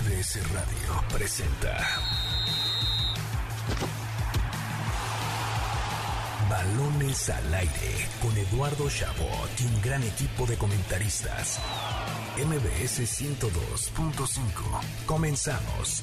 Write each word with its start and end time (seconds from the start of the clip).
MBS 0.00 0.38
Radio 0.54 1.04
presenta 1.12 1.76
Balones 6.48 7.28
al 7.28 7.54
aire 7.54 8.08
con 8.22 8.36
Eduardo 8.36 8.88
Chabot 8.88 9.50
y 9.58 9.66
un 9.66 9.82
gran 9.82 10.02
equipo 10.02 10.46
de 10.46 10.56
comentaristas. 10.56 11.60
MBS 12.38 13.00
102.5. 13.00 14.36
Comenzamos. 15.04 16.02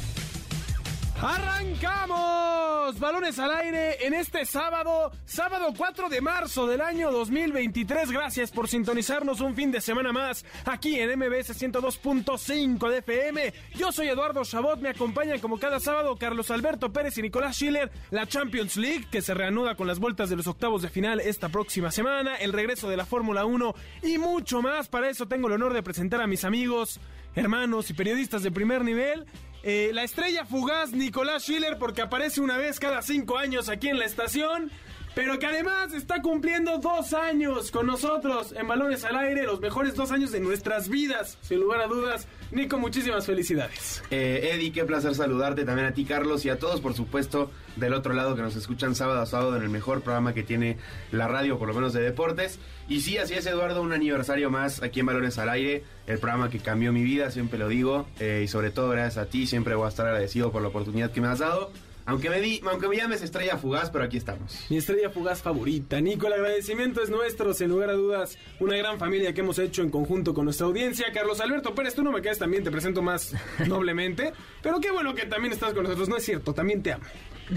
¡Arrancamos! 1.20 2.47
Balones 2.96 3.38
al 3.38 3.52
aire 3.52 4.08
en 4.08 4.14
este 4.14 4.46
sábado, 4.46 5.12
sábado 5.26 5.74
4 5.76 6.08
de 6.08 6.22
marzo 6.22 6.66
del 6.68 6.80
año 6.80 7.12
2023. 7.12 8.12
Gracias 8.12 8.50
por 8.50 8.70
sintonizarnos 8.70 9.42
un 9.42 9.56
fin 9.56 9.72
de 9.72 9.82
semana 9.82 10.14
más 10.14 10.46
aquí 10.64 10.98
en 10.98 11.20
MBS 11.20 11.62
102.5 11.62 12.90
de 12.90 12.98
FM. 13.00 13.54
Yo 13.76 13.92
soy 13.92 14.08
Eduardo 14.08 14.46
Chabot, 14.46 14.80
me 14.80 14.90
acompañan 14.90 15.40
como 15.40 15.60
cada 15.60 15.82
sábado 15.82 16.16
Carlos 16.18 16.50
Alberto 16.50 16.94
Pérez 16.94 17.18
y 17.18 17.24
Nicolás 17.24 17.58
Schiller, 17.58 17.92
la 18.10 18.26
Champions 18.26 18.78
League 18.78 19.08
que 19.12 19.22
se 19.22 19.34
reanuda 19.34 19.76
con 19.76 19.86
las 19.86 20.00
vueltas 20.00 20.30
de 20.30 20.38
los 20.38 20.48
octavos 20.48 20.82
de 20.82 20.90
final 20.90 21.20
esta 21.20 21.50
próxima 21.50 21.92
semana, 21.92 22.38
el 22.38 22.54
regreso 22.54 22.90
de 22.90 22.96
la 22.96 23.06
Fórmula 23.06 23.44
1 23.44 23.76
y 24.04 24.18
mucho 24.18 24.62
más. 24.62 24.88
Para 24.88 25.10
eso 25.10 25.28
tengo 25.28 25.48
el 25.48 25.54
honor 25.54 25.74
de 25.74 25.84
presentar 25.84 26.22
a 26.22 26.28
mis 26.28 26.46
amigos, 26.46 27.02
hermanos 27.36 27.90
y 27.90 27.94
periodistas 27.94 28.44
de 28.44 28.52
primer 28.52 28.86
nivel. 28.86 29.26
Eh, 29.70 29.92
la 29.92 30.04
estrella 30.04 30.46
fugaz 30.46 30.94
Nicolás 30.94 31.44
Schiller, 31.44 31.78
porque 31.78 32.02
aparece 32.02 32.40
una 32.40 32.56
vez 32.56 32.80
cada 32.80 33.02
cinco 33.02 33.38
años 33.38 33.68
aquí 33.68 33.90
en 33.90 34.00
la 34.00 34.06
estación, 34.06 34.72
pero 35.18 35.40
que 35.40 35.48
además 35.48 35.96
está 35.96 36.22
cumpliendo 36.22 36.78
dos 36.78 37.12
años 37.12 37.72
con 37.72 37.88
nosotros 37.88 38.54
en 38.56 38.68
Balones 38.68 39.04
al 39.04 39.16
Aire, 39.16 39.46
los 39.46 39.60
mejores 39.60 39.96
dos 39.96 40.12
años 40.12 40.32
de 40.32 40.40
nuestras 40.40 40.90
vidas, 40.90 41.40
sin 41.42 41.60
lugar 41.60 41.82
a 41.82 41.88
dudas. 41.88 42.28
Nico, 42.52 42.78
muchísimas 42.78 43.26
felicidades. 43.26 44.04
Eh, 44.12 44.52
Eddie, 44.54 44.72
qué 44.72 44.86
placer 44.86 45.16
saludarte 45.16 45.66
también 45.66 45.88
a 45.88 45.92
ti, 45.92 46.06
Carlos, 46.06 46.46
y 46.46 46.52
a 46.52 46.60
todos, 46.60 46.82
por 46.82 46.94
supuesto, 46.94 47.50
del 47.78 47.96
otro 47.96 48.14
lado 48.14 48.36
que 48.36 48.44
nos 48.44 48.56
escuchan 48.56 48.94
sábado 48.94 49.20
a 49.20 49.26
sábado 49.26 49.58
en 49.58 49.64
el 49.64 49.70
mejor 49.70 50.04
programa 50.04 50.36
que 50.36 50.44
tiene 50.44 50.78
la 51.12 51.28
radio, 51.28 51.58
por 51.58 51.68
lo 51.68 51.74
menos 51.74 51.94
de 51.94 52.02
deportes. 52.02 52.60
Y 52.88 53.02
sí, 53.02 53.18
así 53.18 53.34
es, 53.34 53.48
Eduardo, 53.48 53.82
un 53.82 53.94
aniversario 53.94 54.52
más 54.52 54.84
aquí 54.84 55.00
en 55.00 55.08
Balones 55.08 55.40
al 55.40 55.50
Aire, 55.50 55.84
el 56.06 56.20
programa 56.20 56.52
que 56.52 56.60
cambió 56.60 56.94
mi 56.94 57.02
vida, 57.02 57.32
siempre 57.32 57.58
lo 57.58 57.70
digo, 57.70 58.06
eh, 58.20 58.42
y 58.44 58.48
sobre 58.48 58.70
todo 58.70 58.90
gracias 58.90 59.18
a 59.18 59.26
ti, 59.28 59.48
siempre 59.48 59.74
voy 59.74 59.88
a 59.88 59.90
estar 59.90 60.06
agradecido 60.06 60.52
por 60.52 60.62
la 60.62 60.68
oportunidad 60.68 61.12
que 61.12 61.22
me 61.22 61.28
has 61.28 61.40
dado. 61.40 61.72
Aunque 62.08 62.30
me, 62.30 62.40
di, 62.42 62.62
aunque 62.68 62.88
me 62.88 62.96
llames 62.96 63.22
estrella 63.22 63.58
fugaz, 63.58 63.90
pero 63.92 64.06
aquí 64.06 64.16
estamos. 64.18 64.58
Mi 64.70 64.78
estrella 64.78 65.10
fugaz 65.10 65.42
favorita. 65.42 66.00
Nico, 66.00 66.28
el 66.28 66.34
agradecimiento 66.34 67.04
es 67.04 67.10
nuestro, 67.10 67.54
sin 67.54 67.70
lugar 67.70 67.90
a 67.90 67.94
dudas. 67.94 68.38
Una 68.62 68.78
gran 68.78 68.98
familia 68.98 69.34
que 69.34 69.42
hemos 69.42 69.60
hecho 69.60 69.82
en 69.82 69.90
conjunto 69.90 70.34
con 70.34 70.46
nuestra 70.46 70.68
audiencia. 70.68 71.08
Carlos 71.14 71.42
Alberto 71.42 71.76
Pérez, 71.76 71.94
tú 71.96 72.04
no 72.04 72.12
me 72.14 72.22
quedas 72.22 72.40
también, 72.40 72.64
te 72.64 72.72
presento 72.72 73.02
más 73.02 73.36
noblemente. 73.68 74.32
Pero 74.64 74.80
qué 74.80 74.90
bueno 74.90 75.14
que 75.14 75.26
también 75.26 75.52
estás 75.54 75.74
con 75.74 75.84
nosotros. 75.84 76.08
No 76.08 76.16
es 76.18 76.24
cierto, 76.24 76.54
también 76.54 76.82
te 76.82 76.94
amo. 76.94 77.04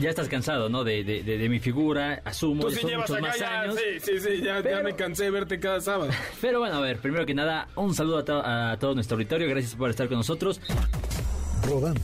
Ya 0.01 0.11
estás 0.11 0.29
cansado, 0.29 0.69
¿no? 0.69 0.83
De, 0.85 1.03
de, 1.05 1.23
de, 1.23 1.39
de 1.39 1.49
mi 1.49 1.59
figura, 1.61 2.21
asumo, 2.25 2.63
Tú 2.65 2.71
sí 2.71 2.81
son 2.81 2.91
llevas 2.91 3.09
muchos 3.11 3.23
acá 3.25 3.29
más 3.29 3.39
ya, 3.41 3.61
años. 3.63 3.77
sí, 3.77 4.01
sí, 4.01 4.21
sí, 4.21 4.43
ya, 4.43 4.63
me 4.83 4.95
cansé 4.95 5.25
de 5.25 5.31
verte 5.31 5.59
cada 5.61 5.81
sábado. 5.81 6.11
Pero 6.41 6.59
bueno, 6.61 6.77
a 6.77 6.81
ver, 6.81 6.99
primero 6.99 7.25
que 7.27 7.35
nada, 7.35 7.69
un 7.77 7.95
saludo 7.95 8.19
a, 8.19 8.25
to- 8.25 8.43
a 8.45 8.77
todo 8.81 8.95
nuestro 8.95 9.17
auditorio, 9.17 9.49
gracias 9.49 9.75
por 9.77 9.91
estar 9.91 10.09
con 10.09 10.19
nosotros. 10.19 10.61
Rodando 11.67 12.01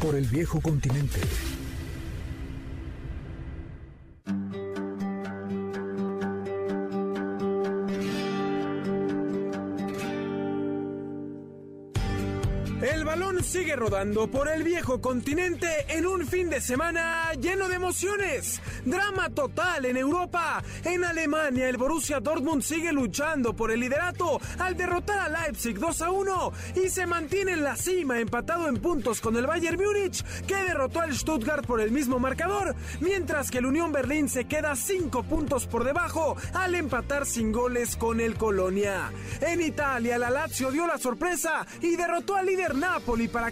por 0.00 0.14
el 0.16 0.24
viejo 0.26 0.60
continente. 0.60 1.18
Rodando 13.80 14.30
por 14.30 14.46
el 14.46 14.62
viejo 14.62 15.00
continente 15.00 15.66
en 15.88 16.06
un 16.06 16.26
fin 16.26 16.50
de 16.50 16.60
semana 16.60 17.32
lleno 17.40 17.66
de 17.66 17.76
emociones. 17.76 18.60
Drama 18.84 19.30
total 19.30 19.86
en 19.86 19.96
Europa. 19.96 20.62
En 20.84 21.02
Alemania, 21.02 21.66
el 21.66 21.78
Borussia 21.78 22.20
Dortmund 22.20 22.62
sigue 22.62 22.92
luchando 22.92 23.56
por 23.56 23.70
el 23.70 23.80
liderato 23.80 24.38
al 24.58 24.76
derrotar 24.76 25.18
a 25.18 25.28
Leipzig 25.30 25.78
2 25.78 26.02
a 26.02 26.10
1 26.10 26.52
y 26.84 26.90
se 26.90 27.06
mantiene 27.06 27.52
en 27.52 27.64
la 27.64 27.74
cima 27.74 28.20
empatado 28.20 28.68
en 28.68 28.82
puntos 28.82 29.18
con 29.22 29.34
el 29.38 29.46
Bayern 29.46 29.82
Múnich 29.82 30.22
que 30.46 30.56
derrotó 30.56 31.00
al 31.00 31.16
Stuttgart 31.16 31.64
por 31.64 31.80
el 31.80 31.90
mismo 31.90 32.18
marcador, 32.18 32.76
mientras 33.00 33.50
que 33.50 33.58
el 33.58 33.66
Unión 33.66 33.92
Berlín 33.92 34.28
se 34.28 34.44
queda 34.44 34.76
5 34.76 35.22
puntos 35.22 35.66
por 35.66 35.84
debajo 35.84 36.36
al 36.52 36.74
empatar 36.74 37.24
sin 37.24 37.50
goles 37.50 37.96
con 37.96 38.20
el 38.20 38.34
Colonia. 38.36 39.10
En 39.40 39.62
Italia, 39.62 40.18
la 40.18 40.28
Lazio 40.28 40.70
dio 40.70 40.86
la 40.86 40.98
sorpresa 40.98 41.66
y 41.80 41.96
derrotó 41.96 42.36
al 42.36 42.44
líder 42.44 42.74
Napoli 42.74 43.28
para 43.28 43.50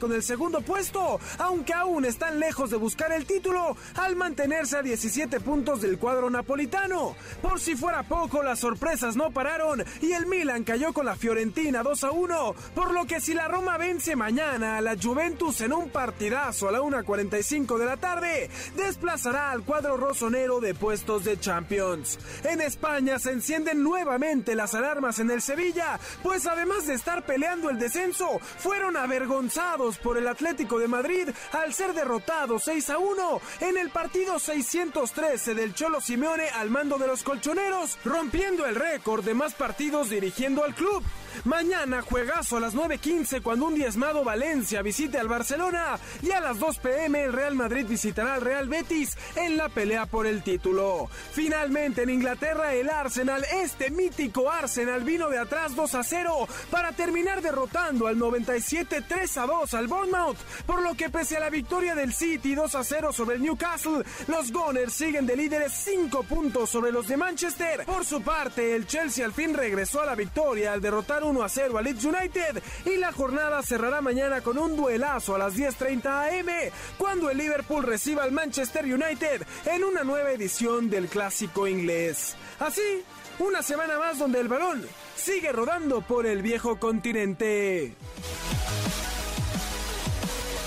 con 0.00 0.12
el 0.12 0.22
segundo 0.24 0.62
puesto, 0.62 1.20
aunque 1.38 1.72
aún 1.72 2.04
están 2.04 2.40
lejos 2.40 2.70
de 2.70 2.76
buscar 2.76 3.12
el 3.12 3.24
título 3.24 3.76
al 3.94 4.16
mantenerse 4.16 4.76
a 4.76 4.82
17 4.82 5.38
puntos 5.38 5.80
del 5.80 5.96
cuadro 5.96 6.28
napolitano. 6.28 7.14
Por 7.40 7.60
si 7.60 7.76
fuera 7.76 8.02
poco, 8.02 8.42
las 8.42 8.58
sorpresas 8.58 9.14
no 9.14 9.30
pararon 9.30 9.84
y 10.02 10.10
el 10.10 10.26
Milan 10.26 10.64
cayó 10.64 10.92
con 10.92 11.06
la 11.06 11.14
Fiorentina 11.14 11.84
2 11.84 12.02
a 12.04 12.10
1, 12.10 12.54
por 12.74 12.92
lo 12.92 13.06
que 13.06 13.20
si 13.20 13.32
la 13.32 13.46
Roma 13.46 13.78
vence 13.78 14.16
mañana 14.16 14.76
a 14.76 14.80
la 14.80 14.96
Juventus 15.00 15.60
en 15.60 15.72
un 15.72 15.88
partidazo 15.88 16.68
a 16.68 16.72
la 16.72 16.80
1.45 16.80 17.78
de 17.78 17.86
la 17.86 17.96
tarde, 17.96 18.50
desplazará 18.76 19.52
al 19.52 19.62
cuadro 19.62 19.96
rosonero 19.96 20.58
de 20.58 20.74
puestos 20.74 21.24
de 21.24 21.38
Champions. 21.38 22.18
En 22.42 22.60
España 22.60 23.20
se 23.20 23.30
encienden 23.30 23.84
nuevamente 23.84 24.56
las 24.56 24.74
alarmas 24.74 25.20
en 25.20 25.30
el 25.30 25.40
Sevilla, 25.40 26.00
pues 26.24 26.46
además 26.48 26.88
de 26.88 26.94
estar 26.94 27.24
peleando 27.24 27.70
el 27.70 27.78
descenso, 27.78 28.40
fueron 28.58 28.96
avergonzados 28.96 29.59
por 30.02 30.16
el 30.16 30.26
Atlético 30.26 30.78
de 30.78 30.88
Madrid 30.88 31.28
al 31.52 31.74
ser 31.74 31.92
derrotados 31.92 32.64
6 32.64 32.90
a 32.90 32.98
1 32.98 33.40
en 33.60 33.76
el 33.76 33.90
partido 33.90 34.38
613 34.38 35.54
del 35.54 35.74
Cholo 35.74 36.00
Simeone 36.00 36.48
al 36.48 36.70
mando 36.70 36.98
de 36.98 37.06
los 37.06 37.22
colchoneros, 37.22 37.98
rompiendo 38.04 38.64
el 38.66 38.74
récord 38.74 39.24
de 39.24 39.34
más 39.34 39.54
partidos 39.54 40.10
dirigiendo 40.10 40.64
al 40.64 40.74
club. 40.74 41.02
Mañana 41.44 42.02
juegazo 42.02 42.56
a 42.56 42.60
las 42.60 42.74
9.15 42.74 43.42
cuando 43.42 43.66
un 43.66 43.74
diezmado 43.74 44.24
Valencia 44.24 44.82
visite 44.82 45.18
al 45.18 45.28
Barcelona 45.28 45.98
y 46.22 46.30
a 46.32 46.40
las 46.40 46.58
2 46.58 46.78
pm 46.78 47.24
el 47.24 47.32
Real 47.32 47.54
Madrid 47.54 47.86
visitará 47.88 48.34
al 48.34 48.40
Real 48.40 48.68
Betis 48.68 49.16
en 49.36 49.56
la 49.56 49.68
pelea 49.68 50.06
por 50.06 50.26
el 50.26 50.42
título. 50.42 51.08
Finalmente 51.32 52.02
en 52.02 52.10
Inglaterra 52.10 52.74
el 52.74 52.90
Arsenal, 52.90 53.44
este 53.52 53.90
mítico 53.90 54.50
Arsenal 54.50 55.02
vino 55.04 55.28
de 55.28 55.38
atrás 55.38 55.74
2 55.74 55.94
a 55.94 56.02
0 56.02 56.48
para 56.70 56.92
terminar 56.92 57.42
derrotando 57.42 58.06
al 58.06 58.18
97 58.18 59.02
3 59.08 59.38
a 59.38 59.46
2 59.46 59.74
al 59.74 59.88
Bournemouth, 59.88 60.38
por 60.66 60.82
lo 60.82 60.94
que 60.94 61.10
pese 61.10 61.36
a 61.36 61.40
la 61.40 61.50
victoria 61.50 61.94
del 61.94 62.12
City 62.12 62.54
2 62.54 62.74
a 62.74 62.84
0 62.84 63.12
sobre 63.12 63.36
el 63.36 63.42
Newcastle, 63.42 64.04
los 64.28 64.52
Gunners 64.52 64.92
siguen 64.92 65.26
de 65.26 65.36
líderes 65.36 65.72
5 65.72 66.22
puntos 66.24 66.70
sobre 66.70 66.92
los 66.92 67.06
de 67.08 67.16
Manchester. 67.16 67.84
Por 67.84 68.04
su 68.04 68.22
parte, 68.22 68.74
el 68.74 68.86
Chelsea 68.86 69.24
al 69.24 69.32
fin 69.32 69.54
regresó 69.54 70.00
a 70.00 70.06
la 70.06 70.14
victoria 70.14 70.72
al 70.72 70.80
derrotar 70.80 71.19
1 71.22 71.42
a 71.42 71.48
0 71.48 71.78
al 71.78 71.84
Leeds 71.84 72.04
United 72.04 72.62
y 72.84 72.96
la 72.96 73.12
jornada 73.12 73.62
cerrará 73.62 74.00
mañana 74.00 74.40
con 74.40 74.58
un 74.58 74.76
duelazo 74.76 75.34
a 75.34 75.38
las 75.38 75.56
10.30 75.56 76.40
am 76.40 76.72
cuando 76.98 77.30
el 77.30 77.38
Liverpool 77.38 77.84
reciba 77.84 78.22
al 78.22 78.32
Manchester 78.32 78.84
United 78.84 79.42
en 79.66 79.84
una 79.84 80.04
nueva 80.04 80.32
edición 80.32 80.90
del 80.90 81.08
clásico 81.08 81.66
inglés. 81.66 82.36
Así, 82.58 83.04
una 83.38 83.62
semana 83.62 83.98
más 83.98 84.18
donde 84.18 84.40
el 84.40 84.48
balón 84.48 84.86
sigue 85.16 85.52
rodando 85.52 86.00
por 86.02 86.26
el 86.26 86.42
viejo 86.42 86.78
continente. 86.78 87.94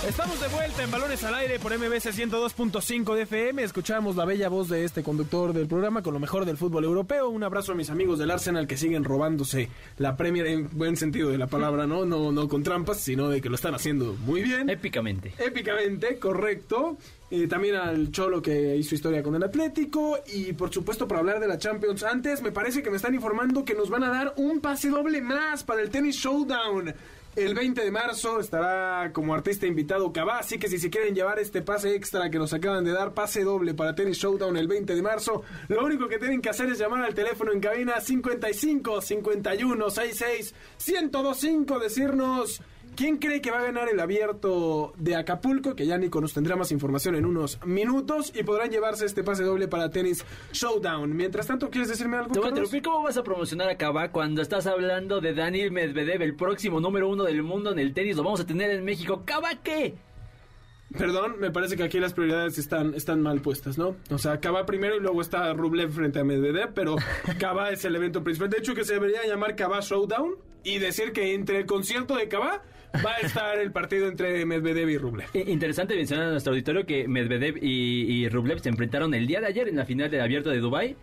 Estamos 0.07 0.37
de 0.41 0.49
vuelta 0.49 0.83
en 0.83 0.91
Balones 0.91 1.23
al 1.23 1.33
Aire 1.33 1.59
por 1.59 1.71
MBC 1.71 2.11
102.5 2.11 3.15
de 3.15 3.21
FM. 3.21 3.63
Escuchamos 3.63 4.17
la 4.17 4.25
bella 4.25 4.49
voz 4.49 4.67
de 4.67 4.83
este 4.83 5.01
conductor 5.01 5.53
del 5.53 5.65
programa 5.65 6.01
con 6.01 6.13
lo 6.13 6.19
mejor 6.19 6.43
del 6.43 6.57
fútbol 6.57 6.83
europeo. 6.83 7.29
Un 7.29 7.41
abrazo 7.41 7.71
a 7.71 7.75
mis 7.75 7.89
amigos 7.89 8.19
del 8.19 8.29
Arsenal 8.29 8.67
que 8.67 8.75
siguen 8.75 9.05
robándose 9.05 9.69
la 9.97 10.17
Premier 10.17 10.47
en 10.47 10.69
buen 10.73 10.97
sentido 10.97 11.29
de 11.29 11.37
la 11.37 11.47
palabra, 11.47 11.87
¿no? 11.87 12.05
No, 12.05 12.33
no 12.33 12.49
con 12.49 12.63
trampas, 12.63 12.99
sino 12.99 13.29
de 13.29 13.39
que 13.39 13.47
lo 13.47 13.55
están 13.55 13.75
haciendo 13.75 14.13
muy 14.25 14.41
bien. 14.41 14.69
Épicamente. 14.69 15.33
Épicamente, 15.37 16.19
correcto. 16.19 16.97
Eh, 17.31 17.47
también 17.47 17.75
al 17.75 18.11
Cholo 18.11 18.41
que 18.41 18.75
hizo 18.75 18.95
historia 18.95 19.23
con 19.23 19.35
el 19.35 19.43
Atlético. 19.43 20.19
Y 20.33 20.51
por 20.51 20.71
supuesto, 20.73 21.07
para 21.07 21.21
hablar 21.21 21.39
de 21.39 21.47
la 21.47 21.57
Champions, 21.57 22.03
antes 22.03 22.41
me 22.41 22.51
parece 22.51 22.83
que 22.83 22.89
me 22.89 22.97
están 22.97 23.15
informando 23.15 23.63
que 23.63 23.73
nos 23.73 23.89
van 23.89 24.03
a 24.03 24.09
dar 24.09 24.33
un 24.35 24.59
pase 24.59 24.89
doble 24.89 25.21
más 25.21 25.63
para 25.63 25.81
el 25.81 25.89
Tennis 25.89 26.17
Showdown. 26.17 26.93
El 27.35 27.55
20 27.55 27.83
de 27.83 27.89
marzo 27.89 28.39
estará 28.39 29.11
como 29.11 29.33
artista 29.33 29.65
invitado 29.65 30.13
Cabá, 30.13 30.37
así 30.37 30.59
que 30.59 30.69
si 30.69 30.77
se 30.77 30.91
quieren 30.91 31.15
llevar 31.15 31.39
este 31.39 31.63
pase 31.63 31.95
extra 31.95 32.29
que 32.29 32.37
nos 32.37 32.53
acaban 32.53 32.83
de 32.83 32.91
dar, 32.91 33.15
pase 33.15 33.43
doble 33.43 33.73
para 33.73 33.95
Tennis 33.95 34.19
Showdown 34.19 34.55
el 34.55 34.67
20 34.67 34.93
de 34.93 35.01
marzo, 35.01 35.41
lo 35.67 35.83
único 35.83 36.07
que 36.07 36.19
tienen 36.19 36.41
que 36.41 36.49
hacer 36.49 36.69
es 36.69 36.77
llamar 36.77 37.03
al 37.03 37.15
teléfono 37.15 37.51
en 37.51 37.59
cabina 37.59 37.99
55 37.99 39.01
51 39.01 39.89
66 39.89 40.53
1025, 40.85 41.79
decirnos 41.79 42.61
¿Quién 42.95 43.17
cree 43.17 43.41
que 43.41 43.49
va 43.49 43.59
a 43.59 43.63
ganar 43.63 43.89
el 43.89 43.99
abierto 43.99 44.93
de 44.97 45.15
Acapulco? 45.15 45.75
Que 45.75 45.87
ya 45.87 45.97
Nico 45.97 46.21
nos 46.21 46.33
tendrá 46.33 46.55
más 46.55 46.71
información 46.71 47.15
en 47.15 47.25
unos 47.25 47.59
minutos 47.65 48.31
y 48.35 48.43
podrán 48.43 48.69
llevarse 48.69 49.05
este 49.05 49.23
pase 49.23 49.43
doble 49.43 49.67
para 49.67 49.89
tenis 49.89 50.23
Showdown. 50.51 51.15
Mientras 51.15 51.47
tanto, 51.47 51.71
¿quieres 51.71 51.89
decirme 51.89 52.17
algo? 52.17 52.31
Te 52.31 52.39
voy 52.39 52.47
a 52.47 52.49
interrumpir. 52.49 52.83
¿Cómo 52.83 53.03
vas 53.03 53.17
a 53.17 53.23
promocionar 53.23 53.69
a 53.69 53.77
Kaba 53.77 54.11
cuando 54.11 54.43
estás 54.43 54.67
hablando 54.67 55.21
de 55.21 55.33
Daniel 55.33 55.71
Medvedev, 55.71 56.21
el 56.21 56.35
próximo 56.35 56.79
número 56.79 57.09
uno 57.09 57.23
del 57.23 57.41
mundo 57.41 57.71
en 57.71 57.79
el 57.79 57.93
tenis? 57.93 58.15
Lo 58.15 58.23
vamos 58.23 58.41
a 58.41 58.45
tener 58.45 58.69
en 58.69 58.85
México. 58.85 59.23
¿Kaba 59.25 59.49
qué? 59.63 59.95
Perdón, 60.95 61.39
me 61.39 61.49
parece 61.49 61.75
que 61.75 61.83
aquí 61.83 61.99
las 61.99 62.13
prioridades 62.13 62.59
están, 62.59 62.93
están 62.93 63.21
mal 63.21 63.41
puestas, 63.41 63.79
¿no? 63.79 63.95
O 64.11 64.19
sea, 64.19 64.39
Kaba 64.39 64.67
primero 64.67 64.95
y 64.95 64.99
luego 64.99 65.21
está 65.21 65.51
Rublev 65.53 65.91
frente 65.91 66.19
a 66.19 66.23
Medvedev, 66.23 66.73
pero 66.75 66.95
Kaba 67.39 67.71
es 67.71 67.83
el 67.85 67.95
evento 67.95 68.23
principal. 68.23 68.51
De 68.51 68.57
hecho, 68.59 68.75
que 68.75 68.83
se 68.83 68.93
debería 68.93 69.25
llamar 69.25 69.55
Kaba 69.55 69.79
Showdown 69.79 70.35
y 70.63 70.77
decir 70.77 71.11
que 71.11 71.33
entre 71.33 71.57
el 71.57 71.65
concierto 71.65 72.15
de 72.15 72.27
Kaba 72.27 72.61
va 73.05 73.13
a 73.15 73.19
estar 73.19 73.57
el 73.59 73.71
partido 73.71 74.07
entre 74.07 74.45
Medvedev 74.45 74.89
y 74.89 74.97
Rublev. 74.97 75.27
I- 75.33 75.51
Interesante 75.51 75.95
mencionar 75.95 76.27
a 76.27 76.31
nuestro 76.31 76.51
auditorio 76.53 76.85
que 76.85 77.07
Medvedev 77.07 77.57
y, 77.63 78.23
y 78.23 78.29
Rublev 78.29 78.59
se 78.59 78.69
enfrentaron 78.69 79.13
el 79.13 79.25
día 79.27 79.39
de 79.41 79.47
ayer 79.47 79.67
en 79.67 79.75
la 79.77 79.85
final 79.85 80.09
del 80.11 80.21
abierto 80.21 80.49
de 80.49 80.59
Dubai. 80.59 80.95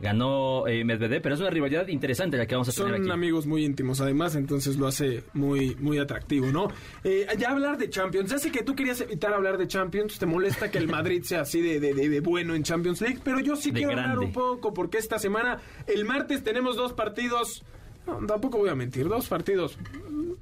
Ganó 0.00 0.68
eh, 0.68 0.84
Medvedev, 0.84 1.20
pero 1.20 1.34
es 1.34 1.40
una 1.40 1.50
rivalidad 1.50 1.88
interesante 1.88 2.36
la 2.36 2.46
que 2.46 2.54
vamos 2.54 2.68
a 2.68 2.72
tener 2.72 2.92
Son 2.92 3.00
aquí. 3.02 3.10
amigos 3.10 3.46
muy 3.46 3.64
íntimos, 3.64 4.00
además, 4.00 4.36
entonces 4.36 4.76
lo 4.76 4.86
hace 4.86 5.24
muy, 5.32 5.74
muy 5.80 5.98
atractivo, 5.98 6.52
¿no? 6.52 6.68
Eh, 7.02 7.26
ya 7.36 7.50
hablar 7.50 7.78
de 7.78 7.90
Champions. 7.90 8.30
Ya 8.30 8.38
sé 8.38 8.52
que 8.52 8.62
tú 8.62 8.76
querías 8.76 9.00
evitar 9.00 9.32
hablar 9.34 9.58
de 9.58 9.66
Champions, 9.66 10.16
te 10.20 10.24
molesta 10.26 10.70
que 10.70 10.78
el 10.78 10.86
Madrid 10.88 11.24
sea 11.24 11.40
así 11.40 11.60
de, 11.60 11.80
de- 11.80 11.94
de- 11.94 12.08
de 12.10 12.20
bueno 12.20 12.54
en 12.54 12.62
Champions 12.62 13.00
League, 13.00 13.18
pero 13.24 13.40
yo 13.40 13.56
sí 13.56 13.72
quiero 13.72 13.90
hablar 13.90 14.04
grande. 14.10 14.26
un 14.26 14.32
poco 14.32 14.72
porque 14.72 14.98
esta 14.98 15.18
semana, 15.18 15.58
el 15.88 16.04
martes, 16.04 16.44
tenemos 16.44 16.76
dos 16.76 16.92
partidos. 16.92 17.64
No, 18.06 18.24
tampoco 18.24 18.58
voy 18.58 18.68
a 18.70 18.76
mentir, 18.76 19.08
dos 19.08 19.26
partidos 19.26 19.76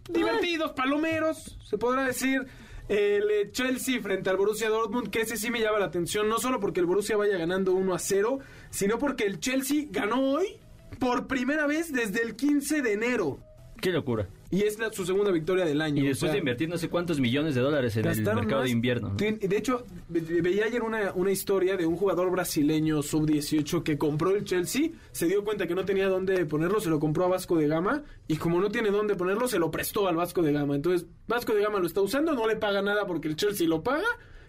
divertidos, 0.08 0.72
palomeros, 0.72 1.58
se 1.62 1.78
podrá 1.78 2.04
decir. 2.04 2.46
El 2.88 3.28
eh, 3.30 3.50
Chelsea 3.50 4.00
frente 4.00 4.30
al 4.30 4.36
Borussia 4.36 4.68
Dortmund, 4.68 5.10
que 5.10 5.22
ese 5.22 5.36
sí 5.36 5.50
me 5.50 5.60
llama 5.60 5.80
la 5.80 5.86
atención, 5.86 6.28
no 6.28 6.38
solo 6.38 6.60
porque 6.60 6.78
el 6.78 6.86
Borussia 6.86 7.16
vaya 7.16 7.36
ganando 7.36 7.72
1 7.72 7.94
a 7.94 7.98
0, 7.98 8.38
sino 8.70 8.98
porque 8.98 9.24
el 9.24 9.40
Chelsea 9.40 9.86
ganó 9.90 10.20
hoy 10.20 10.60
por 11.00 11.26
primera 11.26 11.66
vez 11.66 11.92
desde 11.92 12.22
el 12.22 12.36
15 12.36 12.82
de 12.82 12.92
enero. 12.92 13.40
Qué 13.80 13.90
locura. 13.90 14.28
Y 14.50 14.62
es 14.62 14.78
la- 14.78 14.92
su 14.92 15.04
segunda 15.04 15.30
victoria 15.32 15.64
del 15.64 15.80
año. 15.80 16.02
Y 16.02 16.06
o 16.06 16.08
después 16.10 16.28
sea, 16.28 16.32
de 16.34 16.38
invertir 16.38 16.68
no 16.68 16.78
sé 16.78 16.88
cuántos 16.88 17.18
millones 17.20 17.54
de 17.54 17.60
dólares 17.60 17.96
en 17.96 18.04
el 18.06 18.24
mercado 18.36 18.62
de 18.62 18.70
invierno. 18.70 19.14
De 19.16 19.56
hecho, 19.56 19.84
ve- 20.08 20.40
veía 20.40 20.66
ayer 20.66 20.82
una, 20.82 21.12
una 21.14 21.30
historia 21.32 21.76
de 21.76 21.84
un 21.86 21.96
jugador 21.96 22.30
brasileño 22.30 23.02
sub-18 23.02 23.82
que 23.82 23.98
compró 23.98 24.30
el 24.36 24.44
Chelsea, 24.44 24.90
se 25.12 25.26
dio 25.26 25.42
cuenta 25.44 25.66
que 25.66 25.74
no 25.74 25.84
tenía 25.84 26.08
dónde 26.08 26.44
ponerlo, 26.46 26.80
se 26.80 26.90
lo 26.90 27.00
compró 27.00 27.24
a 27.24 27.28
Vasco 27.28 27.56
de 27.56 27.66
Gama 27.66 28.02
y 28.28 28.36
como 28.36 28.60
no 28.60 28.70
tiene 28.70 28.90
dónde 28.90 29.16
ponerlo, 29.16 29.48
se 29.48 29.58
lo 29.58 29.70
prestó 29.70 30.06
al 30.06 30.16
Vasco 30.16 30.42
de 30.42 30.52
Gama. 30.52 30.76
Entonces, 30.76 31.06
Vasco 31.26 31.52
de 31.54 31.62
Gama 31.62 31.80
lo 31.80 31.86
está 31.86 32.00
usando, 32.00 32.32
no 32.34 32.46
le 32.46 32.56
paga 32.56 32.82
nada 32.82 33.06
porque 33.06 33.28
el 33.28 33.36
Chelsea 33.36 33.66
lo 33.68 33.82
paga 33.82 34.06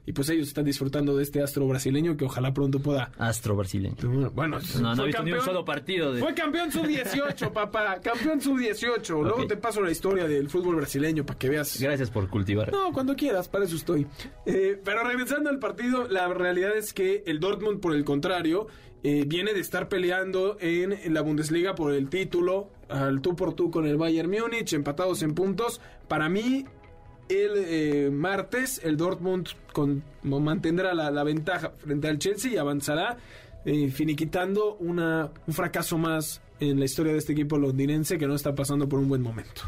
y 0.07 0.13
pues 0.13 0.30
ellos 0.30 0.48
están 0.48 0.65
disfrutando 0.65 1.15
de 1.15 1.21
este 1.21 1.44
astro 1.44 1.68
brasileño 1.68 2.18
que 2.18 2.25
ojalá 2.25 2.54
pronto 2.54 2.80
pueda... 2.80 3.12
Astro 3.19 3.56
brasileño. 3.56 3.95
Bueno, 4.33 4.57
No, 4.81 4.95
no 4.95 5.04
he 5.04 5.07
visto 5.07 5.21
ni 5.24 5.31
un 5.31 5.38
campeón- 5.38 5.45
solo 5.45 5.65
partido 5.65 6.13
de... 6.13 6.21
Fue 6.21 6.33
campeón 6.33 6.71
sub-18, 6.71 7.51
papá. 7.54 8.00
Campeón 8.01 8.42
sub-18. 8.42 9.09
Luego 9.21 9.45
te 9.45 9.57
paso 9.57 9.81
la 9.81 9.92
historia 9.92 10.27
del 10.27 10.50
fútbol 10.50 10.77
brasileño 10.77 11.25
para 11.25 11.38
que 11.38 11.50
veas. 11.50 11.80
Gracias 11.80 12.09
por 12.09 12.30
cultivar. 12.30 12.71
No, 12.71 12.92
cuando 12.94 13.15
quieras, 13.15 13.48
para 13.50 13.65
eso 13.65 13.75
estoy. 13.75 14.07
Eh, 14.45 14.81
pero 14.83 15.04
regresando 15.04 15.50
al 15.50 15.59
partido, 15.59 16.07
la 16.07 16.27
realidad 16.33 16.75
es 16.77 16.94
que 16.94 17.24
el 17.27 17.39
Dortmund, 17.42 17.81
por 17.81 17.94
el 17.94 18.06
contrario, 18.06 18.68
eh, 19.04 19.25
viene 19.27 19.54
de 19.54 19.59
estar 19.59 19.89
peleando 19.89 20.57
en, 20.62 20.94
en 20.94 21.13
la 21.13 21.19
Bundesliga 21.21 21.75
por 21.75 21.94
el 21.94 22.09
título, 22.09 22.71
al 22.89 23.21
tú 23.21 23.36
por 23.36 23.54
tú 23.54 23.69
con 23.69 23.86
el 23.86 23.98
Bayern 23.98 24.31
Múnich, 24.31 24.71
empatados 24.74 25.21
en 25.21 25.36
puntos. 25.36 25.81
Para 26.07 26.30
mí, 26.30 26.65
el 27.29 27.51
eh, 27.56 28.09
martes, 28.12 28.81
el 28.83 28.97
Dortmund 28.97 29.47
con, 29.74 30.03
mantendrá 30.24 30.94
la, 30.94 31.12
la 31.12 31.24
ventaja 31.24 31.71
frente 31.77 32.07
al 32.07 32.19
Chelsea 32.19 32.51
y 32.53 32.57
avanzará, 32.57 33.18
eh, 33.65 33.89
finiquitando 33.89 34.75
una, 34.75 35.31
un 35.45 35.53
fracaso 35.53 35.97
más 35.97 36.41
en 36.59 36.79
la 36.79 36.85
historia 36.85 37.12
de 37.12 37.19
este 37.19 37.33
equipo 37.33 37.57
londinense 37.57 38.18
que 38.18 38.27
no 38.27 38.33
está 38.35 38.56
pasando 38.56 38.88
por 38.89 39.00
un 39.00 39.07
buen 39.09 39.21
momento. 39.21 39.62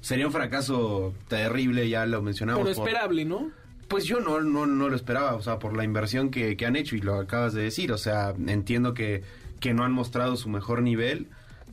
Sería 0.00 0.26
un 0.26 0.32
fracaso 0.32 1.14
terrible, 1.28 1.88
ya 1.88 2.04
lo 2.06 2.20
mencionamos. 2.22 2.62
Pero 2.64 2.74
por- 2.76 2.88
esperable, 2.88 3.24
¿no? 3.24 3.50
Pues 3.88 4.04
yo 4.04 4.20
no, 4.20 4.40
no, 4.40 4.64
no 4.66 4.88
lo 4.88 4.96
esperaba, 4.96 5.34
o 5.34 5.42
sea, 5.42 5.58
por 5.58 5.76
la 5.76 5.84
inversión 5.84 6.30
que, 6.30 6.56
que 6.56 6.64
han 6.66 6.76
hecho 6.76 6.96
y 6.96 7.00
lo 7.00 7.14
acabas 7.16 7.52
de 7.52 7.62
decir, 7.62 7.92
o 7.92 7.98
sea, 7.98 8.32
entiendo 8.46 8.94
que, 8.94 9.22
que 9.60 9.74
no 9.74 9.84
han 9.84 9.92
mostrado 9.92 10.36
su 10.36 10.48
mejor 10.48 10.80
nivel, 10.82 11.28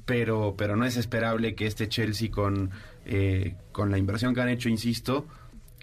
pero, 0.06 0.56
pero 0.58 0.76
no 0.76 0.86
es 0.86 0.98
esperable 0.98 1.56
que 1.56 1.66
este 1.66 1.88
Chelsea 1.88 2.30
con, 2.30 2.72
eh, 3.12 3.56
con 3.72 3.90
la 3.90 3.98
inversión 3.98 4.36
que 4.36 4.42
han 4.42 4.50
hecho, 4.50 4.70
insisto, 4.70 5.26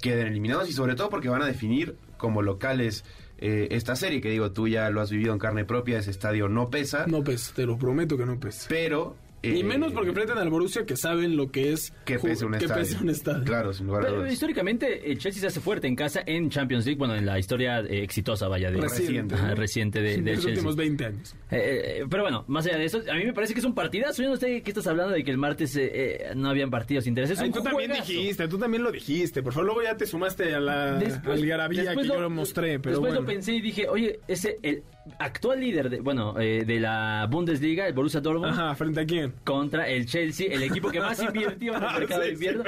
queden 0.01 0.29
eliminados 0.29 0.69
y 0.69 0.73
sobre 0.73 0.95
todo 0.95 1.11
porque 1.11 1.29
van 1.29 1.43
a 1.43 1.47
definir 1.47 1.97
como 2.17 2.41
locales 2.41 3.05
eh, 3.39 3.67
esta 3.73 3.97
serie, 3.97 4.21
que 4.21 4.31
digo, 4.31 4.53
tú 4.53 4.69
ya 4.69 4.89
lo 4.91 5.01
has 5.01 5.11
vivido 5.11 5.33
en 5.33 5.41
carne 5.41 5.65
propia, 5.65 5.99
ese 5.99 6.13
estadio 6.13 6.49
no 6.49 6.71
pesa, 6.71 7.07
No 7.09 7.25
pesa, 7.25 7.53
te 7.55 7.67
lo 7.67 7.77
prometo 7.77 8.17
que 8.17 8.27
no 8.27 8.39
pesa. 8.39 8.67
pero... 8.69 9.17
y 9.55 9.61
eh, 9.61 9.65
menos 9.65 9.93
porque 9.93 10.09
enfrentan 10.11 10.39
al 10.39 10.49
Borussia 10.51 10.85
que 10.87 10.97
saben 10.97 11.37
lo 11.37 11.51
que 11.51 11.73
es 11.73 11.93
que 12.05 12.19
pese 12.19 12.45
un 12.47 12.53
que 12.53 12.69
pese 12.69 12.97
un 13.03 13.11
estadio. 13.11 13.45
Claro, 13.45 13.73
sin 13.73 13.87
lugar 13.87 14.03
a 14.03 14.07
Pero 14.07 14.19
dudas. 14.19 14.33
históricamente 14.33 15.11
el 15.11 15.19
Chelsea 15.19 15.41
se 15.41 15.47
hace 15.49 15.61
fuerte 15.61 15.87
en 15.87 15.97
casa 15.97 16.23
en 16.27 16.51
Champions 16.51 16.85
League, 16.87 16.99
bueno, 16.99 17.15
en 17.15 17.27
la 17.27 17.39
historia 17.39 17.81
eh, 17.81 18.03
exitosa, 18.03 18.49
vaya, 18.49 18.71
de, 18.71 18.81
Reciente, 18.81 19.35
Ajá, 19.35 19.49
¿no? 19.49 19.55
reciente 19.55 20.01
de, 20.01 20.15
En 20.15 20.25
del 20.25 20.35
los 20.37 20.45
Chelsea. 20.45 20.59
últimos 20.61 20.77
20 20.77 21.05
años. 21.05 21.35
Eh, 21.51 22.01
eh, 22.01 22.05
pero 22.11 22.23
bueno, 22.23 22.45
más 22.49 22.67
allá 22.67 22.79
de 22.79 22.85
eso, 22.85 23.01
a 23.11 23.15
mí 23.15 23.25
me 23.25 23.33
parece 23.33 23.53
que 23.55 23.61
es 23.61 23.67
un 23.67 23.75
partidazo. 23.75 24.23
Yo 24.23 24.29
no 24.31 24.37
sé 24.37 24.63
qué 24.63 24.71
estás 24.71 24.87
hablando 24.87 25.13
de 25.15 25.23
que 25.25 25.31
el 25.31 25.39
martes 25.39 25.77
eh, 25.77 25.91
eh, 25.93 26.33
no 26.35 26.49
habían 26.51 26.71
partidos 26.71 27.07
interesantes. 27.07 27.39
Es 27.39 27.43
Ay, 27.43 27.49
un 27.49 27.55
tú 27.55 27.63
también 27.63 27.93
dijiste, 27.93 28.49
tú 28.49 28.59
también 28.59 28.83
lo 28.83 28.91
dijiste. 28.93 29.43
Por 29.43 29.53
favor, 29.53 29.67
luego 29.67 29.83
ya 29.83 29.97
te 29.97 30.07
sumaste 30.07 30.55
a 30.55 30.61
la 30.61 30.99
Después- 30.99 31.41
algarabía 31.41 31.95
que 31.95 32.03
yo 32.07 32.15
lo- 32.15 32.21
lo 32.23 32.31
mostré. 32.31 32.79
Pero 32.79 32.97
después 32.97 33.13
bueno. 33.13 33.21
lo 33.21 33.27
pensé 33.27 33.53
y 33.55 33.61
dije, 33.61 33.89
oye, 33.89 34.21
ese 34.29 34.57
el 34.63 34.83
actual 35.19 35.61
líder 35.61 35.89
de, 35.91 36.01
bueno, 36.01 36.39
eh, 36.41 36.65
de 36.67 36.81
la 36.81 37.27
Bundesliga, 37.31 37.87
el 37.87 37.95
Borussia 37.95 38.21
Dortmund, 38.21 38.53
Ajá, 38.53 38.75
¿frente 38.75 39.01
a 39.01 39.07
quién? 39.07 39.33
Contra 39.45 39.89
el 39.89 40.07
Chelsea, 40.07 40.49
el 40.53 40.63
equipo 40.63 40.91
que 40.91 41.01
más 41.01 41.19
invirtió 41.23 41.77
en 41.77 41.83
el 41.83 41.89
Ah, 41.89 41.99
mercado 41.99 42.23
de 42.23 42.31
invierno 42.33 42.65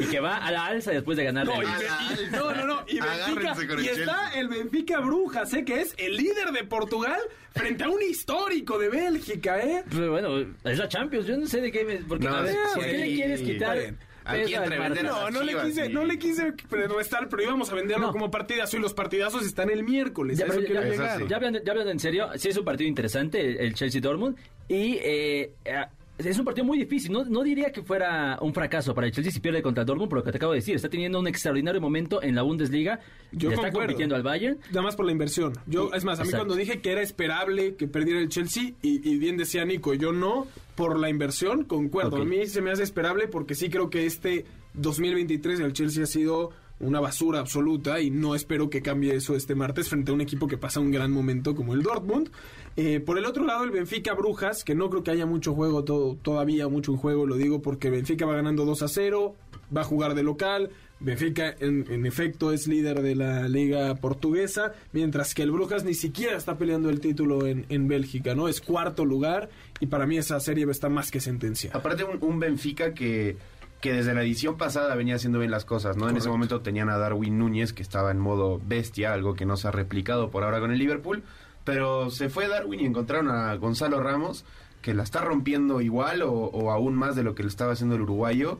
y 0.00 0.04
que 0.06 0.20
va 0.20 0.36
a 0.36 0.52
la 0.52 0.66
alza 0.66 0.92
después 0.92 1.16
de 1.16 1.24
ganar. 1.24 1.46
No, 1.46 1.60
y, 1.62 1.66
y- 1.66 2.30
no, 2.30 2.54
no, 2.54 2.64
no. 2.66 2.84
Y 2.86 3.00
Benfica. 3.00 3.52
Está 3.90 4.30
el 4.38 4.46
Benfica 4.48 5.00
Brujas, 5.00 5.52
¿eh? 5.54 5.64
Que 5.64 5.80
es 5.80 5.94
el 5.98 6.16
líder 6.16 6.52
de 6.52 6.62
Portugal 6.64 7.18
frente 7.54 7.82
a 7.84 7.88
un 7.88 8.00
histórico 8.00 8.78
de 8.78 8.88
Bélgica, 8.88 9.58
¿eh? 9.58 9.82
Pero 9.90 10.12
bueno, 10.12 10.38
es 10.64 10.78
la 10.78 10.88
Champions, 10.88 11.26
yo 11.26 11.36
no 11.36 11.46
sé 11.46 11.60
de 11.60 11.72
qué 11.72 11.84
me... 11.84 11.96
Porque, 11.96 12.26
No, 12.28 12.36
a 12.36 12.42
ver, 12.42 12.52
sí, 12.52 12.58
¿por 12.76 12.84
qué 12.84 12.98
le 12.98 13.14
quieres 13.14 13.40
quitar? 13.42 13.78
bien. 13.78 13.98
Aquí 14.24 14.54
entre 14.54 14.78
vender 14.78 15.04
No, 15.04 15.30
no 15.30 15.42
le 15.42 15.56
quise, 15.62 15.88
no 15.88 16.04
le 16.04 16.18
quise 16.18 16.54
restar, 16.70 17.28
pero 17.28 17.42
íbamos 17.42 17.70
a 17.72 17.74
venderlo 17.74 18.06
No. 18.08 18.12
como 18.12 18.30
partidazo 18.30 18.76
y 18.76 18.80
los 18.80 18.94
partidazos 18.94 19.44
están 19.46 19.70
el 19.70 19.82
miércoles. 19.82 20.38
Ya, 20.38 20.46
eso 20.46 20.60
ya- 20.60 21.18
ya 21.26 21.36
hablando, 21.36 21.62
ya 21.62 21.70
hablando 21.72 21.90
en 21.90 21.98
serio, 22.00 22.28
sí 22.36 22.48
es 22.48 22.56
un 22.56 22.64
partido 22.64 22.88
interesante 22.88 23.40
el, 23.40 23.58
el 23.58 23.74
Chelsea-Dortmund 23.74 24.36
y 24.68 24.94
eh, 25.02 25.52
eh, 25.64 25.84
es 26.26 26.38
un 26.38 26.44
partido 26.44 26.64
muy 26.64 26.78
difícil. 26.78 27.12
No, 27.12 27.24
no 27.24 27.42
diría 27.42 27.72
que 27.72 27.82
fuera 27.82 28.38
un 28.40 28.52
fracaso 28.54 28.94
para 28.94 29.06
el 29.06 29.12
Chelsea 29.12 29.32
si 29.32 29.40
pierde 29.40 29.62
contra 29.62 29.84
Dortmund, 29.84 30.08
por 30.08 30.18
lo 30.18 30.24
que 30.24 30.30
te 30.32 30.36
acabo 30.38 30.52
de 30.52 30.58
decir. 30.58 30.76
Está 30.76 30.88
teniendo 30.88 31.18
un 31.18 31.26
extraordinario 31.26 31.80
momento 31.80 32.22
en 32.22 32.34
la 32.34 32.42
Bundesliga. 32.42 33.00
Yo 33.32 33.48
Le 33.48 33.54
está 33.56 33.70
compitiendo 33.70 34.14
al 34.16 34.22
Bayern. 34.22 34.58
Nada 34.70 34.82
más 34.82 34.96
por 34.96 35.06
la 35.06 35.12
inversión. 35.12 35.52
Yo, 35.66 35.88
Sí, 35.90 35.96
es 35.96 36.04
más, 36.04 36.18
a 36.18 36.22
mí 36.22 36.28
exacto. 36.28 36.46
cuando 36.46 36.54
dije 36.54 36.80
que 36.80 36.92
era 36.92 37.02
esperable 37.02 37.74
que 37.76 37.88
perdiera 37.88 38.20
el 38.20 38.28
Chelsea, 38.28 38.72
y, 38.82 39.08
y 39.08 39.18
bien 39.18 39.36
decía 39.36 39.64
Nico, 39.64 39.94
yo 39.94 40.12
no, 40.12 40.46
por 40.74 40.98
la 40.98 41.08
inversión, 41.10 41.64
concuerdo. 41.64 42.16
A 42.16 42.24
mí 42.24 42.46
se 42.46 42.60
me 42.62 42.70
hace 42.70 42.82
esperable 42.82 43.28
porque 43.28 43.54
sí 43.54 43.68
creo 43.70 43.90
que 43.90 44.06
este 44.06 44.44
2023 44.74 45.60
el 45.60 45.72
Chelsea 45.72 46.04
ha 46.04 46.06
sido 46.06 46.50
una 46.80 46.98
basura 47.00 47.40
absoluta 47.40 48.00
y 48.00 48.10
no 48.10 48.34
espero 48.34 48.70
que 48.70 48.82
cambie 48.82 49.14
eso 49.14 49.36
este 49.36 49.54
martes 49.54 49.88
frente 49.88 50.10
a 50.10 50.14
un 50.14 50.20
equipo 50.20 50.46
que 50.48 50.56
pasa 50.58 50.80
un 50.80 50.90
gran 50.90 51.12
momento 51.12 51.54
como 51.54 51.74
el 51.74 51.82
Dortmund. 51.82 52.30
Eh, 52.76 53.00
por 53.00 53.18
el 53.18 53.26
otro 53.26 53.44
lado, 53.44 53.64
el 53.64 53.70
Benfica 53.70 54.14
Brujas, 54.14 54.64
que 54.64 54.74
no 54.74 54.88
creo 54.90 55.02
que 55.02 55.10
haya 55.10 55.26
mucho 55.26 55.54
juego 55.54 55.84
to- 55.84 56.18
todavía, 56.22 56.68
mucho 56.68 56.92
en 56.92 56.98
juego, 56.98 57.26
lo 57.26 57.36
digo 57.36 57.60
porque 57.62 57.90
Benfica 57.90 58.26
va 58.26 58.34
ganando 58.34 58.64
2 58.64 58.82
a 58.82 58.88
0, 58.88 59.36
va 59.76 59.82
a 59.82 59.84
jugar 59.84 60.14
de 60.14 60.22
local. 60.22 60.70
Benfica, 61.02 61.54
en, 61.60 62.04
efecto, 62.04 62.52
es 62.52 62.66
líder 62.68 63.00
de 63.00 63.14
la 63.14 63.48
liga 63.48 63.94
portuguesa, 63.94 64.74
mientras 64.92 65.34
que 65.34 65.42
el 65.42 65.50
Brujas 65.50 65.82
ni 65.82 65.94
siquiera 65.94 66.36
está 66.36 66.58
peleando 66.58 66.90
el 66.90 67.00
título 67.00 67.46
en, 67.46 67.64
en 67.70 67.88
Bélgica, 67.88 68.34
¿no? 68.34 68.48
Es 68.48 68.60
cuarto 68.60 69.06
lugar 69.06 69.48
y 69.80 69.86
para 69.86 70.06
mí 70.06 70.18
esa 70.18 70.38
serie 70.40 70.66
está 70.70 70.90
más 70.90 71.10
que 71.10 71.20
sentenciada. 71.20 71.78
Aparte 71.78 72.04
un 72.04 72.38
Benfica 72.38 72.92
que, 72.92 73.36
que 73.80 73.92
desde 73.94 74.12
la 74.14 74.22
edición 74.22 74.56
pasada 74.58 74.94
venía 74.94 75.14
haciendo 75.16 75.38
bien 75.38 75.50
las 75.50 75.64
cosas, 75.64 75.96
¿no? 75.96 76.08
En 76.10 76.16
ese 76.16 76.28
momento 76.28 76.60
tenían 76.60 76.90
a 76.90 76.98
Darwin 76.98 77.38
Núñez 77.38 77.72
que 77.72 77.82
estaba 77.82 78.10
en 78.10 78.18
modo 78.18 78.60
bestia, 78.66 79.12
algo 79.14 79.34
que 79.34 79.46
no 79.46 79.56
se 79.56 79.68
ha 79.68 79.70
replicado 79.70 80.30
por 80.30 80.44
ahora 80.44 80.60
con 80.60 80.70
el 80.70 80.78
Liverpool, 80.78 81.22
pero 81.64 82.10
se 82.10 82.28
fue 82.28 82.46
Darwin 82.48 82.80
y 82.80 82.86
encontraron 82.86 83.28
a 83.30 83.54
Gonzalo 83.56 84.00
Ramos 84.02 84.44
que 84.82 84.94
la 84.94 85.02
está 85.02 85.20
rompiendo 85.22 85.80
igual 85.80 86.22
o, 86.22 86.32
o 86.32 86.70
aún 86.70 86.94
más 86.94 87.16
de 87.16 87.22
lo 87.22 87.34
que 87.34 87.42
lo 87.42 87.48
estaba 87.48 87.72
haciendo 87.72 87.96
el 87.96 88.02
uruguayo. 88.02 88.58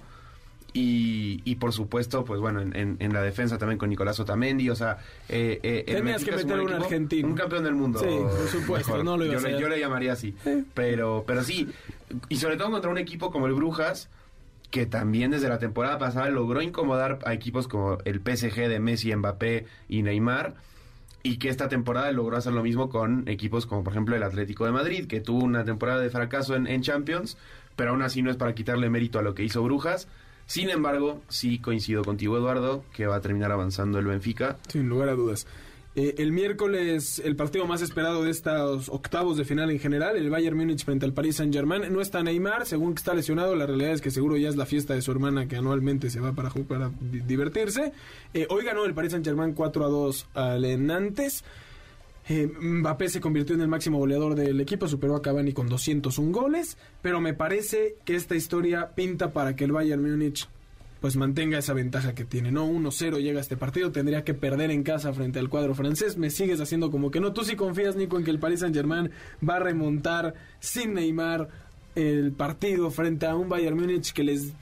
Y, 0.72 1.40
y 1.44 1.56
por 1.56 1.72
supuesto, 1.72 2.24
pues 2.24 2.40
bueno, 2.40 2.60
en, 2.60 2.76
en- 2.76 2.96
en 3.00 3.12
la 3.12 3.22
defensa 3.22 3.58
también 3.58 3.76
con 3.76 3.88
Nicolás 3.90 4.20
Otamendi, 4.20 4.70
o 4.70 4.76
sea... 4.76 4.98
Eh, 5.28 5.58
eh, 5.64 5.84
Tenías 5.96 6.22
que 6.24 6.30
meter 6.30 6.60
un 6.60 6.68
equipo, 6.68 6.84
argentino. 6.84 7.28
Un 7.28 7.34
campeón 7.34 7.64
del 7.64 7.74
mundo. 7.74 7.98
Sí, 7.98 8.06
por 8.06 8.48
supuesto, 8.48 9.02
no 9.02 9.16
lo 9.16 9.24
iba 9.24 9.34
yo, 9.34 9.40
a 9.40 9.50
le, 9.50 9.60
yo 9.60 9.68
le 9.68 9.80
llamaría 9.80 10.12
así. 10.12 10.32
Pero, 10.74 11.24
pero 11.26 11.42
sí, 11.42 11.68
y 12.28 12.36
sobre 12.36 12.56
todo 12.56 12.70
contra 12.70 12.88
un 12.88 12.98
equipo 12.98 13.32
como 13.32 13.48
el 13.48 13.54
Brujas, 13.54 14.08
que 14.70 14.86
también 14.86 15.30
desde 15.30 15.48
la 15.48 15.58
temporada 15.58 15.98
pasada 15.98 16.30
logró 16.30 16.62
incomodar 16.62 17.18
a 17.24 17.34
equipos 17.34 17.68
como 17.68 17.98
el 18.04 18.20
PSG 18.20 18.68
de 18.68 18.80
Messi, 18.80 19.14
Mbappé 19.14 19.66
y 19.88 20.02
Neymar 20.02 20.54
y 21.22 21.36
que 21.36 21.48
esta 21.48 21.68
temporada 21.68 22.10
logró 22.12 22.36
hacer 22.36 22.52
lo 22.52 22.62
mismo 22.62 22.88
con 22.88 23.28
equipos 23.28 23.66
como 23.66 23.84
por 23.84 23.92
ejemplo 23.92 24.16
el 24.16 24.22
Atlético 24.22 24.64
de 24.64 24.72
Madrid, 24.72 25.06
que 25.06 25.20
tuvo 25.20 25.44
una 25.44 25.64
temporada 25.64 26.00
de 26.00 26.10
fracaso 26.10 26.54
en, 26.54 26.82
Champions, 26.82 27.36
pero 27.76 27.90
aún 27.90 28.02
así 28.02 28.22
no 28.22 28.30
es 28.30 28.36
para 28.36 28.54
quitarle 28.54 28.88
mérito 28.88 29.18
a 29.18 29.22
lo 29.22 29.34
que 29.34 29.44
hizo 29.44 29.62
Brujas. 29.62 30.08
Sin 30.46 30.70
embargo, 30.70 31.22
sí 31.28 31.58
coincido 31.58 32.02
contigo, 32.02 32.36
Eduardo, 32.36 32.84
que 32.92 33.06
va 33.06 33.16
a 33.16 33.20
terminar 33.20 33.52
avanzando 33.52 33.98
el 33.98 34.06
Benfica. 34.06 34.58
Sin 34.68 34.88
lugar 34.88 35.08
a 35.10 35.14
dudas. 35.14 35.46
Eh, 35.96 36.14
el 36.18 36.30
miércoles, 36.30 37.20
el 37.24 37.34
partido 37.34 37.66
más 37.66 37.82
esperado 37.82 38.22
de 38.22 38.30
estos 38.30 38.88
octavos 38.88 39.36
de 39.36 39.44
final 39.44 39.70
en 39.72 39.80
general, 39.80 40.16
el 40.16 40.30
Bayern 40.30 40.56
Múnich 40.56 40.84
frente 40.84 41.04
al 41.04 41.12
Paris 41.12 41.36
Saint-Germain. 41.36 41.92
No 41.92 42.00
está 42.00 42.22
Neymar, 42.22 42.64
según 42.64 42.94
que 42.94 42.98
está 43.00 43.12
lesionado. 43.12 43.56
La 43.56 43.66
realidad 43.66 43.90
es 43.92 44.00
que 44.00 44.12
seguro 44.12 44.36
ya 44.36 44.48
es 44.48 44.56
la 44.56 44.66
fiesta 44.66 44.94
de 44.94 45.02
su 45.02 45.10
hermana 45.10 45.48
que 45.48 45.56
anualmente 45.56 46.08
se 46.08 46.20
va 46.20 46.32
para, 46.32 46.50
para 46.50 46.90
di- 47.00 47.20
divertirse. 47.20 47.92
Eh, 48.34 48.46
hoy 48.50 48.64
ganó 48.64 48.84
el 48.84 48.94
Paris 48.94 49.10
Saint-Germain 49.12 49.52
4 49.52 49.84
a 49.84 49.88
2 49.88 50.26
al 50.34 50.86
Nantes. 50.86 51.42
Eh, 52.28 52.46
Mbappé 52.60 53.08
se 53.08 53.20
convirtió 53.20 53.56
en 53.56 53.62
el 53.62 53.66
máximo 53.68 53.98
goleador 53.98 54.36
del 54.36 54.60
equipo, 54.60 54.86
superó 54.86 55.16
a 55.16 55.22
Cavani 55.22 55.52
con 55.52 55.68
201 55.68 56.30
goles, 56.30 56.78
pero 57.02 57.20
me 57.20 57.34
parece 57.34 57.96
que 58.04 58.14
esta 58.14 58.36
historia 58.36 58.94
pinta 58.94 59.32
para 59.32 59.56
que 59.56 59.64
el 59.64 59.72
Bayern 59.72 60.02
Múnich 60.08 60.48
pues 61.00 61.16
mantenga 61.16 61.58
esa 61.58 61.72
ventaja 61.72 62.14
que 62.14 62.24
tiene. 62.24 62.52
No, 62.52 62.66
1-0 62.68 63.20
llega 63.20 63.40
este 63.40 63.56
partido, 63.56 63.90
tendría 63.90 64.22
que 64.24 64.34
perder 64.34 64.70
en 64.70 64.82
casa 64.82 65.12
frente 65.12 65.38
al 65.38 65.48
cuadro 65.48 65.74
francés. 65.74 66.18
Me 66.18 66.30
sigues 66.30 66.60
haciendo 66.60 66.90
como 66.90 67.10
que 67.10 67.20
no. 67.20 67.32
Tú 67.32 67.44
sí 67.44 67.56
confías, 67.56 67.96
Nico, 67.96 68.18
en 68.18 68.24
que 68.24 68.30
el 68.30 68.38
Paris 68.38 68.60
Saint-Germain 68.60 69.10
va 69.46 69.56
a 69.56 69.60
remontar 69.60 70.34
sin 70.60 70.94
Neymar 70.94 71.48
el 71.94 72.32
partido 72.32 72.90
frente 72.90 73.26
a 73.26 73.34
un 73.34 73.48
Bayern 73.48 73.76
Múnich 73.76 74.12
que 74.12 74.24
les 74.24 74.52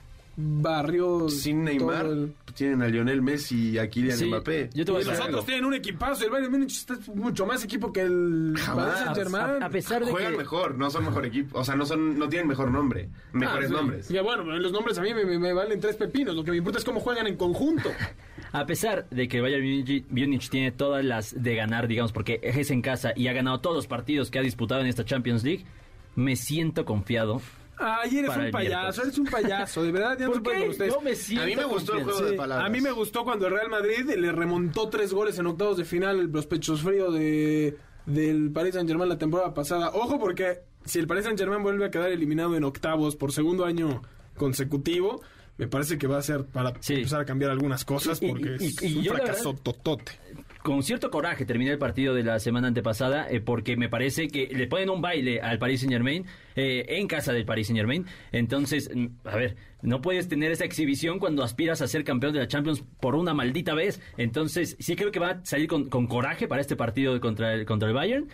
barrió 0.41 1.27
Sin 1.29 1.63
Neymar, 1.63 2.05
el- 2.05 2.33
tienen 2.55 2.81
a 2.81 2.87
Lionel 2.87 3.21
Messi 3.21 3.71
y 3.71 3.77
a 3.77 3.89
Kylian 3.89 4.17
Sí, 4.17 4.25
Mbappé. 4.25 4.69
yo 4.73 4.83
te 4.85 4.91
voy 4.91 5.01
a 5.01 5.03
Y 5.05 5.07
los 5.07 5.19
otros 5.19 5.45
tienen 5.45 5.65
un 5.65 5.73
equipazo. 5.73 6.25
El 6.25 6.31
Bayern 6.31 6.51
Múnich 6.51 6.71
está 6.77 6.97
mucho 7.15 7.45
más 7.45 7.63
equipo 7.63 7.93
que 7.93 8.01
el 8.01 8.53
Jamás. 8.57 9.01
A, 9.01 9.11
a 9.65 9.69
pesar 9.69 10.03
de 10.05 10.11
Juegan 10.11 10.31
que... 10.33 10.37
mejor, 10.39 10.75
no 10.77 10.89
son 10.89 11.05
mejor 11.05 11.25
equipo, 11.25 11.59
o 11.59 11.63
sea, 11.63 11.75
no 11.75 11.85
son 11.85 12.17
no 12.17 12.27
tienen 12.27 12.47
mejor 12.47 12.71
nombre, 12.71 13.09
mejores 13.33 13.65
Ah, 13.65 13.67
sí. 13.69 13.73
nombres. 13.73 14.09
Ya, 14.09 14.21
bueno, 14.21 14.43
los 14.43 14.71
nombres 14.71 14.97
a 14.97 15.01
mí 15.01 15.13
me, 15.13 15.25
me- 15.25 15.39
me 15.39 15.53
valen 15.53 15.79
tres 15.79 15.95
pepinos. 15.95 16.35
Lo 16.35 16.43
que 16.43 16.51
me 16.51 16.57
importa 16.57 16.79
es 16.79 16.85
cómo 16.85 16.99
juegan 16.99 17.27
en 17.27 17.35
conjunto. 17.37 17.89
A 18.51 18.65
pesar 18.65 19.07
de 19.09 19.27
que 19.27 19.41
Bayern 19.41 19.63
Múnich, 19.63 20.05
Múnich 20.09 20.49
tiene 20.49 20.71
todas 20.71 21.05
las 21.05 21.41
de 21.41 21.55
ganar, 21.55 21.87
digamos, 21.87 22.11
porque 22.11 22.39
es 22.41 22.71
en 22.71 22.81
casa 22.81 23.13
y 23.15 23.27
ha 23.27 23.33
ganado 23.33 23.59
todos 23.61 23.75
los 23.75 23.87
partidos 23.87 24.31
que 24.31 24.39
ha 24.39 24.41
disputado 24.41 24.81
en 24.81 24.87
esta 24.87 25.05
Champions 25.05 25.43
League, 25.43 25.65
me 26.15 26.35
siento 26.35 26.83
confiado. 26.83 27.41
Ay, 27.79 28.17
eres 28.17 28.29
Para 28.29 28.43
un 28.45 28.51
payaso, 28.51 29.01
eres 29.03 29.17
un 29.17 29.25
payaso, 29.25 29.83
de 29.83 29.91
verdad. 29.91 30.17
Ya 30.19 30.27
no 30.27 30.33
se 30.33 30.39
¿Por 30.39 30.43
puede 30.43 30.55
qué? 30.57 30.61
con 30.63 30.69
ustedes. 30.71 30.93
Yo 30.93 31.01
me 31.01 31.15
siento 31.15 31.43
A 31.43 31.47
mí 31.47 31.55
me 31.55 31.63
gustó 31.65 31.93
el 31.97 32.03
juego 32.03 32.21
de 32.21 32.33
palabras. 32.33 32.67
a 32.67 32.69
mí 32.69 32.81
me 32.81 32.91
gustó 32.91 33.23
cuando 33.23 33.47
el 33.47 33.53
Real 33.53 33.69
Madrid 33.69 34.09
le 34.17 34.31
remontó 34.31 34.89
tres 34.89 35.13
goles 35.13 35.39
en 35.39 35.45
octavos 35.47 35.77
de 35.77 35.85
final 35.85 36.29
los 36.31 36.45
pechos 36.45 36.81
fríos 36.81 37.13
de, 37.13 37.77
del 38.05 38.51
Paris 38.51 38.73
Saint 38.75 38.87
Germain 38.89 39.07
la 39.09 39.17
temporada 39.17 39.53
pasada. 39.53 39.91
Ojo 39.93 40.19
porque 40.19 40.59
si 40.85 40.99
el 40.99 41.07
Paris 41.07 41.23
Saint 41.23 41.39
Germain 41.39 41.63
vuelve 41.63 41.85
a 41.85 41.91
quedar 41.91 42.09
eliminado 42.11 42.55
en 42.57 42.63
octavos 42.65 43.15
por 43.15 43.31
segundo 43.31 43.65
año 43.65 44.01
consecutivo, 44.35 45.21
me 45.59 45.67
parece 45.67 45.99
que 45.99 46.07
va 46.07 46.17
a 46.17 46.21
ser 46.23 46.45
para 46.45 46.73
Sí. 46.79 46.95
empezar 46.95 47.21
a 47.21 47.25
cambiar 47.25 47.51
algunas 47.51 47.85
cosas 47.85 48.19
Y- 48.21 48.25
y- 48.25 48.29
porque 48.29 48.55
y- 48.59 48.65
es 48.67 48.81
un 48.95 49.03
yo 49.03 49.13
fracaso 49.13 49.49
verdad- 49.51 49.61
totote. 49.63 50.11
Con 50.63 50.83
cierto 50.83 51.09
coraje 51.09 51.45
terminé 51.45 51.71
el 51.71 51.77
partido 51.77 52.13
de 52.13 52.21
la 52.23 52.37
semana 52.39 52.67
antepasada 52.67 53.29
eh, 53.31 53.39
porque 53.39 53.77
me 53.77 53.87
parece 53.87 54.27
que 54.27 54.47
le 54.47 54.67
ponen 54.67 54.89
un 54.89 55.01
baile 55.01 55.39
al 55.39 55.57
Paris 55.57 55.79
Saint 55.81 55.93
Germain 55.93 56.25
en 56.55 57.07
casa 57.07 57.31
del 57.31 57.45
Paris 57.45 57.67
Saint 57.67 57.77
Germain. 57.77 58.05
Entonces, 58.33 58.89
mm, 58.93 59.05
a 59.25 59.37
ver, 59.37 59.55
no 59.81 60.01
puedes 60.01 60.27
tener 60.27 60.51
esa 60.51 60.65
exhibición 60.65 61.17
cuando 61.19 61.43
aspiras 61.43 61.81
a 61.81 61.87
ser 61.87 62.03
campeón 62.03 62.33
de 62.33 62.39
la 62.39 62.47
Champions 62.49 62.83
por 62.99 63.15
una 63.15 63.33
maldita 63.33 63.73
vez. 63.73 64.01
Entonces, 64.17 64.75
sí 64.79 64.95
creo 64.97 65.11
que 65.11 65.19
va 65.19 65.29
a 65.31 65.45
salir 65.45 65.67
con, 65.67 65.89
con 65.89 66.07
coraje 66.07 66.47
para 66.49 66.59
este 66.61 66.75
partido 66.75 67.19
contra 67.21 67.53
el, 67.53 67.65
contra 67.65 67.87
el 67.87 67.93
Bayern. 67.95 68.27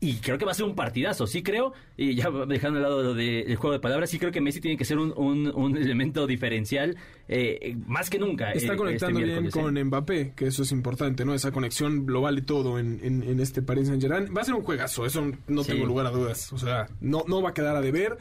Y 0.00 0.14
creo 0.18 0.38
que 0.38 0.44
va 0.44 0.52
a 0.52 0.54
ser 0.54 0.64
un 0.64 0.76
partidazo, 0.76 1.26
sí 1.26 1.42
creo, 1.42 1.72
y 1.96 2.14
ya 2.14 2.30
dejando 2.46 2.76
al 2.78 2.82
lado 2.84 3.02
lo 3.02 3.14
del 3.14 3.56
juego 3.56 3.72
de 3.72 3.80
palabras, 3.80 4.08
sí 4.08 4.18
creo 4.20 4.30
que 4.30 4.40
Messi 4.40 4.60
tiene 4.60 4.76
que 4.76 4.84
ser 4.84 4.96
un, 4.98 5.12
un- 5.16 5.52
un 5.52 5.76
elemento 5.76 6.24
diferencial 6.28 6.96
eh, 7.26 7.76
más 7.86 8.08
que 8.08 8.20
nunca. 8.20 8.52
Está 8.52 8.74
eh, 8.74 8.76
conectando 8.76 9.18
este 9.18 9.24
bien 9.26 9.42
miércoles, 9.42 9.64
con 9.64 9.76
eh. 9.76 9.84
Mbappé, 9.84 10.32
que 10.36 10.46
eso 10.46 10.62
es 10.62 10.70
importante, 10.70 11.24
¿no? 11.24 11.34
Esa 11.34 11.50
conexión 11.50 12.04
lo 12.06 12.20
vale 12.20 12.42
todo 12.42 12.78
en, 12.78 13.00
en, 13.02 13.24
en 13.24 13.40
este 13.40 13.60
Paris 13.60 13.88
Saint 13.88 14.00
Germain. 14.00 14.28
Va 14.36 14.42
a 14.42 14.44
ser 14.44 14.54
un 14.54 14.62
juegazo, 14.62 15.04
eso 15.04 15.32
no 15.48 15.64
Sí. 15.64 15.72
tengo 15.72 15.84
lugar 15.84 16.06
a 16.06 16.10
dudas. 16.10 16.52
O 16.52 16.58
sea, 16.58 16.86
no, 17.00 17.24
no 17.26 17.42
va 17.42 17.50
a 17.50 17.54
quedar 17.54 17.74
a 17.74 17.80
deber. 17.80 18.18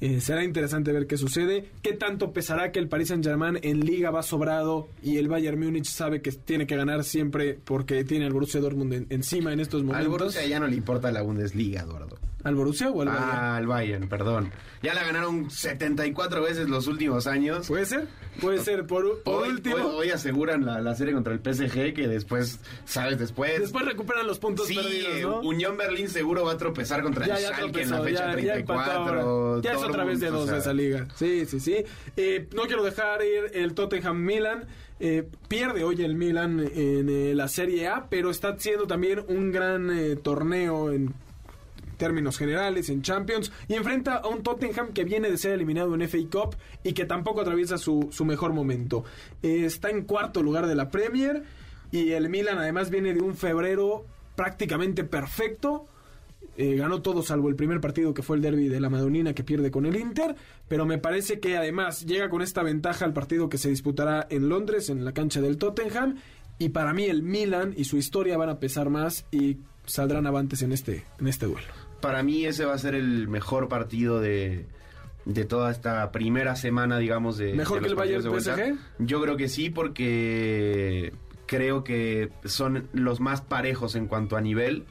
Eh, 0.00 0.20
será 0.20 0.42
interesante 0.44 0.92
ver 0.92 1.06
qué 1.06 1.16
sucede. 1.18 1.66
¿Qué 1.82 1.92
tanto 1.92 2.32
pesará 2.32 2.72
que 2.72 2.78
el 2.78 2.88
Paris 2.88 3.08
Saint 3.08 3.22
Germain 3.24 3.58
en 3.62 3.80
liga 3.80 4.10
va 4.10 4.22
sobrado 4.22 4.88
y 5.02 5.18
el 5.18 5.28
Bayern 5.28 5.60
Múnich 5.60 5.84
sabe 5.86 6.22
que 6.22 6.32
tiene 6.32 6.66
que 6.66 6.74
ganar 6.76 7.04
siempre 7.04 7.58
porque 7.64 8.02
tiene 8.04 8.24
al 8.24 8.32
Borussia 8.32 8.60
Dortmund 8.60 8.92
en- 8.94 9.06
encima 9.10 9.52
en 9.52 9.60
estos 9.60 9.80
Al 9.82 9.86
momentos? 9.86 10.10
Borussia 10.12 10.46
ya 10.46 10.58
no 10.58 10.66
le 10.68 10.76
importa 10.76 11.10
la 11.12 11.20
Bundesliga, 11.22 11.82
Eduardo. 11.82 12.18
¿Al 12.42 12.54
Borussia 12.54 12.88
o 12.90 13.02
al 13.02 13.08
Bayern? 13.08 13.24
Ah, 13.30 13.56
al 13.56 13.66
Bayern, 13.66 14.08
perdón. 14.08 14.50
Ya 14.82 14.94
la 14.94 15.04
ganaron 15.04 15.50
74 15.50 16.42
veces 16.42 16.68
los 16.70 16.86
últimos 16.86 17.26
años. 17.26 17.68
¿Puede 17.68 17.84
ser? 17.84 18.06
Puede 18.40 18.58
ser. 18.60 18.86
Por, 18.86 19.22
por 19.22 19.42
hoy, 19.42 19.50
último, 19.50 19.76
hoy- 19.76 19.82
hoy 20.06 20.10
aseguran 20.10 20.64
la, 20.64 20.80
la 20.80 20.94
serie 20.94 21.12
contra 21.12 21.34
el 21.34 21.40
PSG 21.40 21.92
que 21.92 22.08
después, 22.08 22.60
¿sabes? 22.86 23.18
Después... 23.18 23.60
después 23.60 23.84
recuperan 23.84 24.26
los 24.26 24.38
puntos 24.38 24.66
sí, 24.68 24.76
perdidos, 24.76 25.20
¿no? 25.20 25.40
Unión 25.48 25.76
Berlín 25.76 26.08
seguro 26.08 26.44
va 26.46 26.52
a 26.52 26.56
tropezar 26.56 27.02
contra 27.02 27.26
Ya, 27.26 27.36
el 27.36 27.42
ya 27.42 27.48
Schalke 27.54 27.82
en 27.82 27.90
la 27.90 28.00
fecha 28.02 28.34
ya, 28.36 28.40
ya 28.40 28.54
empató 28.56 28.82
34. 28.82 29.20
ahora. 29.20 29.62
Ya 29.62 29.72
es 29.72 29.82
otra 29.82 30.04
vez 30.04 30.20
de 30.20 30.28
o 30.28 30.32
dos 30.32 30.48
sea, 30.48 30.58
esa 30.58 30.72
liga. 30.72 31.06
Sí, 31.16 31.44
sí, 31.44 31.60
sí. 31.60 31.76
Eh, 32.16 32.48
no 32.54 32.62
quiero 32.62 32.82
dejar 32.82 33.20
ir 33.22 33.50
el 33.52 33.74
Tottenham 33.74 34.16
Milan. 34.24 34.64
Eh, 35.02 35.26
pierde 35.48 35.82
hoy 35.84 36.02
el 36.02 36.14
Milan 36.14 36.60
en 36.60 37.08
eh, 37.08 37.34
la 37.34 37.48
Serie 37.48 37.88
A, 37.88 38.06
pero 38.08 38.30
está 38.30 38.58
siendo 38.58 38.86
también 38.86 39.22
un 39.28 39.50
gran 39.50 39.90
eh, 39.90 40.16
torneo 40.16 40.92
en 40.92 41.14
términos 42.00 42.38
generales 42.38 42.88
en 42.88 43.02
Champions 43.02 43.52
y 43.68 43.74
enfrenta 43.74 44.16
a 44.16 44.26
un 44.26 44.42
Tottenham 44.42 44.94
que 44.94 45.04
viene 45.04 45.30
de 45.30 45.36
ser 45.36 45.52
eliminado 45.52 45.94
en 45.94 46.08
FA 46.08 46.18
Cup 46.32 46.56
y 46.82 46.94
que 46.94 47.04
tampoco 47.04 47.42
atraviesa 47.42 47.76
su, 47.76 48.08
su 48.10 48.24
mejor 48.24 48.54
momento. 48.54 49.04
Está 49.42 49.90
en 49.90 50.04
cuarto 50.04 50.42
lugar 50.42 50.66
de 50.66 50.74
la 50.74 50.90
Premier 50.90 51.44
y 51.92 52.12
el 52.12 52.30
Milan 52.30 52.58
además 52.58 52.88
viene 52.90 53.12
de 53.12 53.20
un 53.20 53.36
febrero 53.36 54.06
prácticamente 54.34 55.04
perfecto. 55.04 55.84
Eh, 56.56 56.76
ganó 56.76 57.02
todo 57.02 57.22
salvo 57.22 57.50
el 57.50 57.56
primer 57.56 57.80
partido 57.80 58.14
que 58.14 58.22
fue 58.22 58.36
el 58.36 58.42
derby 58.42 58.68
de 58.68 58.80
la 58.80 58.88
Madonina 58.88 59.34
que 59.34 59.44
pierde 59.44 59.70
con 59.70 59.84
el 59.84 59.96
Inter, 59.96 60.34
pero 60.68 60.86
me 60.86 60.96
parece 60.96 61.38
que 61.38 61.56
además 61.56 62.06
llega 62.06 62.30
con 62.30 62.40
esta 62.40 62.62
ventaja 62.62 63.04
al 63.04 63.12
partido 63.12 63.48
que 63.50 63.58
se 63.58 63.68
disputará 63.68 64.26
en 64.30 64.48
Londres, 64.48 64.88
en 64.88 65.04
la 65.04 65.12
cancha 65.12 65.40
del 65.40 65.58
Tottenham, 65.58 66.16
y 66.58 66.70
para 66.70 66.92
mí 66.92 67.04
el 67.04 67.22
Milan 67.22 67.74
y 67.76 67.84
su 67.84 67.96
historia 67.96 68.36
van 68.36 68.48
a 68.48 68.58
pesar 68.58 68.90
más 68.90 69.26
y 69.30 69.58
saldrán 69.86 70.26
avantes 70.26 70.62
en 70.62 70.72
este, 70.72 71.04
en 71.18 71.28
este 71.28 71.46
duelo. 71.46 71.68
Para 72.00 72.22
mí 72.22 72.44
ese 72.44 72.64
va 72.64 72.74
a 72.74 72.78
ser 72.78 72.94
el 72.94 73.28
mejor 73.28 73.68
partido 73.68 74.20
de, 74.20 74.66
de 75.24 75.44
toda 75.44 75.70
esta 75.70 76.10
primera 76.12 76.56
semana, 76.56 76.98
digamos, 76.98 77.36
de... 77.38 77.54
¿Mejor 77.54 77.78
de 77.78 77.82
que 77.84 77.88
el 77.90 77.94
Bayern 77.94 78.28
vuelta. 78.28 78.56
Yo 78.98 79.20
creo 79.20 79.36
que 79.36 79.48
sí, 79.48 79.70
porque 79.70 81.12
creo 81.46 81.84
que 81.84 82.30
son 82.44 82.88
los 82.92 83.20
más 83.20 83.40
parejos 83.40 83.94
en 83.96 84.06
cuanto 84.06 84.36
a 84.36 84.40
nivel. 84.40 84.86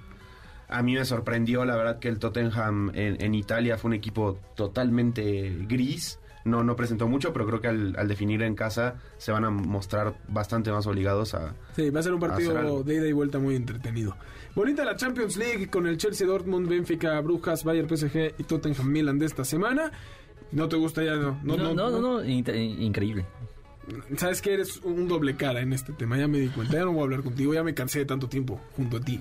A 0.68 0.84
mí 0.84 0.94
me 0.94 1.06
sorprendió, 1.06 1.66
la 1.66 1.75
verdad, 1.75 2.00
que 2.00 2.10
el 2.10 2.20
Tottenham 2.20 2.92
en, 2.94 3.22
en 3.22 3.34
Italia 3.34 3.78
fue 3.78 3.89
un 3.89 3.96
equipo 3.96 4.38
totalmente 4.56 5.56
gris. 5.68 6.20
No, 6.50 6.63
no 6.63 6.75
presentó 6.75 7.08
mucho, 7.08 7.32
pero 7.34 7.46
creo 7.46 7.62
que 7.62 7.68
al, 7.68 7.96
al 7.98 8.08
definir 8.08 8.41
en 8.41 8.56
casa 8.56 8.96
se 9.18 9.32
van 9.32 9.46
a 9.46 9.50
mostrar 9.50 10.15
bastante 10.27 10.72
más 10.72 10.88
obligados 10.88 11.34
a... 11.36 11.53
Sí, 11.75 11.89
va 11.89 12.00
a 12.00 12.03
ser 12.03 12.13
un 12.13 12.20
partido 12.20 12.84
de 12.84 12.96
ida 12.96 13.08
y 13.08 13.12
vuelta 13.13 13.39
muy 13.39 13.56
entretenido. 13.56 14.15
Bonita 14.56 14.84
la 14.84 14.96
Champions 14.96 15.38
League 15.38 15.70
con 15.70 15.86
el 15.88 15.98
Chelsea 15.98 16.25
Dortmund, 16.27 16.68
Benfica, 16.68 17.20
Brujas, 17.22 17.63
Bayern 17.63 17.88
PSG 17.88 18.34
y 18.39 18.44
Tottenham 18.44 18.88
Milan 18.89 19.20
de 19.20 19.25
esta 19.27 19.46
semana. 19.46 19.91
¿No 20.51 20.68
te 20.68 20.75
gusta 20.77 21.03
ya? 21.03 21.15
No, 21.15 21.38
No, 21.44 21.58
no, 21.58 21.89
no, 21.91 22.01
no, 22.01 22.24
in- 22.25 22.44
increíble. 22.82 23.25
Sabes 24.18 24.41
que 24.41 24.53
eres 24.53 24.77
un 24.84 25.08
doble 25.08 25.36
cara 25.36 25.62
en 25.62 25.74
este 25.74 25.94
tema, 25.94 26.18
ya 26.18 26.27
me 26.27 26.39
di 26.39 26.48
cuenta, 26.50 26.74
ya 26.74 26.86
no 26.86 26.91
voy 26.91 27.00
a 27.01 27.03
hablar 27.03 27.24
contigo, 27.24 27.53
ya 27.56 27.63
me 27.63 27.74
cansé 27.74 28.00
de 28.00 28.06
tanto 28.06 28.27
tiempo 28.29 28.60
junto 28.75 28.98
a 28.98 29.00
ti. 29.00 29.20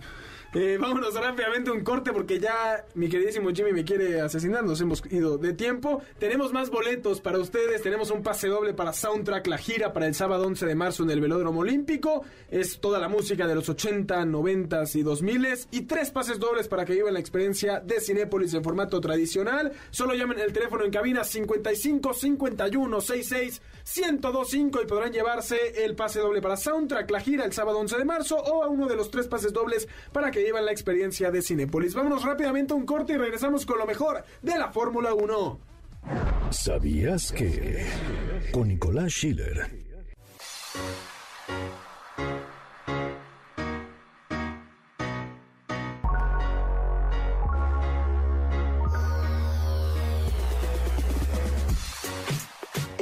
Eh, 0.54 0.78
vámonos 0.80 1.14
rápidamente 1.14 1.70
un 1.70 1.82
corte 1.84 2.10
porque 2.10 2.40
ya 2.40 2.82
mi 2.94 3.10
queridísimo 3.10 3.50
Jimmy 3.50 3.72
me 3.72 3.84
quiere 3.84 4.22
asesinar, 4.22 4.64
nos 4.64 4.80
hemos 4.80 5.02
ido 5.10 5.36
de 5.36 5.52
tiempo. 5.52 6.02
Tenemos 6.18 6.54
más 6.54 6.70
boletos 6.70 7.20
para 7.20 7.38
ustedes, 7.38 7.82
tenemos 7.82 8.10
un 8.10 8.22
pase 8.22 8.48
doble 8.48 8.72
para 8.72 8.94
Soundtrack, 8.94 9.46
la 9.46 9.58
gira 9.58 9.92
para 9.92 10.06
el 10.06 10.14
sábado 10.14 10.46
11 10.46 10.64
de 10.64 10.74
marzo 10.74 11.02
en 11.02 11.10
el 11.10 11.20
Velódromo 11.20 11.60
Olímpico. 11.60 12.24
Es 12.50 12.80
toda 12.80 12.98
la 12.98 13.08
música 13.08 13.46
de 13.46 13.54
los 13.54 13.68
80, 13.68 14.24
90 14.24 14.84
y 14.94 15.02
2000 15.02 15.38
y 15.70 15.82
tres 15.82 16.10
pases 16.10 16.38
dobles 16.38 16.66
para 16.66 16.84
que 16.84 16.94
vivan 16.94 17.14
la 17.14 17.20
experiencia 17.20 17.80
de 17.80 18.00
Cinépolis 18.00 18.54
en 18.54 18.64
formato 18.64 19.00
tradicional. 19.00 19.72
Solo 19.90 20.14
llamen 20.14 20.38
el 20.40 20.52
teléfono 20.52 20.84
en 20.84 20.90
cabina 20.90 21.24
55 21.24 22.14
51 22.14 23.00
66 23.00 23.62
1025 23.96 24.82
y 24.82 24.86
podrán 24.86 25.12
llevarse 25.12 25.84
el 25.84 25.94
pase 25.94 26.20
doble 26.20 26.40
para 26.40 26.56
Soundtrack, 26.56 27.10
la 27.10 27.20
gira 27.20 27.44
el 27.44 27.52
sábado 27.52 27.78
11 27.78 27.98
de 27.98 28.04
marzo 28.04 28.36
o 28.36 28.64
a 28.64 28.68
uno 28.68 28.86
de 28.86 28.96
los 28.96 29.10
tres 29.10 29.28
pases 29.28 29.52
dobles 29.52 29.88
para 30.12 30.30
que 30.30 30.37
lleven 30.42 30.64
la 30.64 30.72
experiencia 30.72 31.30
de 31.30 31.42
Cinépolis. 31.42 31.94
Vámonos 31.94 32.24
rápidamente 32.24 32.72
a 32.72 32.76
un 32.76 32.86
corte 32.86 33.14
y 33.14 33.16
regresamos 33.16 33.66
con 33.66 33.78
lo 33.78 33.86
mejor 33.86 34.24
de 34.42 34.58
la 34.58 34.70
Fórmula 34.70 35.14
1. 35.14 35.60
¿Sabías 36.50 37.32
que? 37.32 37.86
Con 38.52 38.68
Nicolás 38.68 39.12
Schiller. 39.12 39.68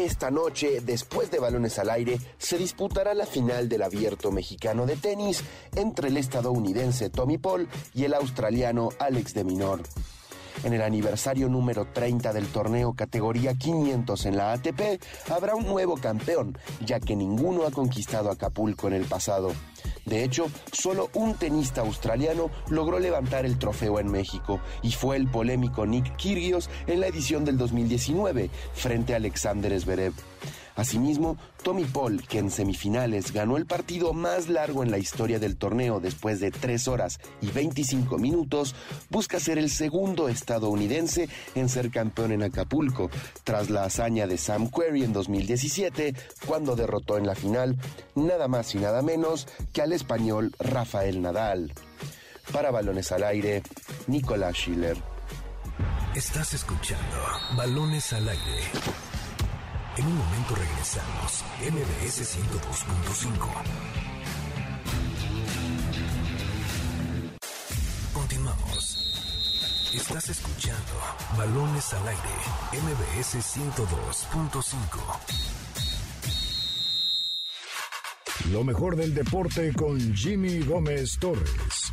Esta 0.06 0.30
noche, 0.30 0.80
después 0.82 1.32
de 1.32 1.40
balones 1.40 1.80
al 1.80 1.90
aire, 1.90 2.20
se 2.38 2.56
disputará 2.56 3.12
la 3.12 3.26
final 3.26 3.68
del 3.68 3.82
abierto 3.82 4.30
mexicano 4.30 4.86
de 4.86 4.94
tenis 4.94 5.42
entre 5.75 6.10
el 6.10 6.16
estadounidense 6.16 7.10
Tommy 7.10 7.38
Paul 7.38 7.68
y 7.92 8.04
el 8.04 8.14
australiano 8.14 8.90
Alex 9.00 9.34
de 9.34 9.42
Minor. 9.42 9.82
En 10.62 10.72
el 10.72 10.82
aniversario 10.82 11.48
número 11.48 11.88
30 11.92 12.32
del 12.32 12.46
torneo 12.46 12.94
categoría 12.94 13.54
500 13.54 14.26
en 14.26 14.36
la 14.36 14.52
ATP, 14.52 15.02
habrá 15.28 15.56
un 15.56 15.66
nuevo 15.66 15.96
campeón, 15.96 16.56
ya 16.84 17.00
que 17.00 17.16
ninguno 17.16 17.66
ha 17.66 17.72
conquistado 17.72 18.30
Acapulco 18.30 18.86
en 18.86 18.94
el 18.94 19.06
pasado. 19.06 19.52
De 20.06 20.22
hecho, 20.22 20.46
solo 20.72 21.10
un 21.14 21.34
tenista 21.34 21.80
australiano 21.80 22.50
logró 22.70 23.00
levantar 23.00 23.44
el 23.44 23.58
trofeo 23.58 23.98
en 23.98 24.08
México 24.08 24.60
y 24.82 24.92
fue 24.92 25.16
el 25.16 25.26
polémico 25.26 25.84
Nick 25.84 26.16
Kyrgios 26.16 26.70
en 26.86 27.00
la 27.00 27.08
edición 27.08 27.44
del 27.44 27.58
2019 27.58 28.48
frente 28.72 29.14
a 29.14 29.16
Alexander 29.16 29.78
Zverev. 29.78 30.14
Asimismo, 30.76 31.38
Tommy 31.62 31.85
Paul, 31.85 32.23
que 32.28 32.38
en 32.38 32.50
semifinales 32.50 33.33
ganó 33.33 33.56
el 33.56 33.64
partido 33.64 34.12
más 34.12 34.49
largo 34.49 34.83
en 34.83 34.90
la 34.90 34.99
historia 34.99 35.38
del 35.38 35.56
torneo 35.56 36.00
después 36.00 36.38
de 36.38 36.50
3 36.50 36.87
horas 36.88 37.18
y 37.40 37.50
25 37.50 38.18
minutos, 38.18 38.75
busca 39.09 39.40
ser 39.40 39.56
el 39.56 39.71
segundo 39.71 40.28
estadounidense 40.28 41.30
en 41.54 41.71
ser 41.71 41.90
campeón 41.90 42.33
en 42.33 42.42
Acapulco, 42.42 43.11
tras 43.42 43.71
la 43.71 43.85
hazaña 43.85 44.26
de 44.26 44.37
Sam 44.37 44.71
Querrey 44.71 45.02
en 45.02 45.14
2017, 45.14 46.14
cuando 46.47 46.76
derrotó 46.76 47.16
en 47.16 47.26
la 47.26 47.35
final 47.35 47.76
nada 48.14 48.47
más 48.47 48.75
y 48.75 48.78
nada 48.78 49.00
menos 49.00 49.49
que 49.73 49.80
al 49.80 49.92
español 49.92 50.52
Rafael 50.59 51.23
Nadal. 51.23 51.73
Para 52.52 52.71
Balones 52.71 53.11
al 53.12 53.25
Aire, 53.25 53.62
Nicolás 54.06 54.54
Schiller. 54.54 54.97
Estás 56.14 56.54
escuchando 56.54 57.16
Balones 57.56 58.12
al 58.12 58.28
Aire. 58.28 59.05
En 59.96 60.06
un 60.06 60.18
momento 60.18 60.54
regresamos. 60.54 61.42
MBS 61.60 62.36
102.5. 62.36 63.48
Continuamos. 68.12 69.90
Estás 69.94 70.28
escuchando 70.28 70.92
Balones 71.38 71.94
al 71.94 72.08
Aire. 72.08 72.20
MBS 72.72 73.36
102.5. 73.36 75.46
Lo 78.52 78.64
mejor 78.64 78.96
del 78.96 79.14
deporte 79.14 79.72
con 79.72 79.98
Jimmy 80.14 80.60
Gómez 80.60 81.18
Torres. 81.18 81.86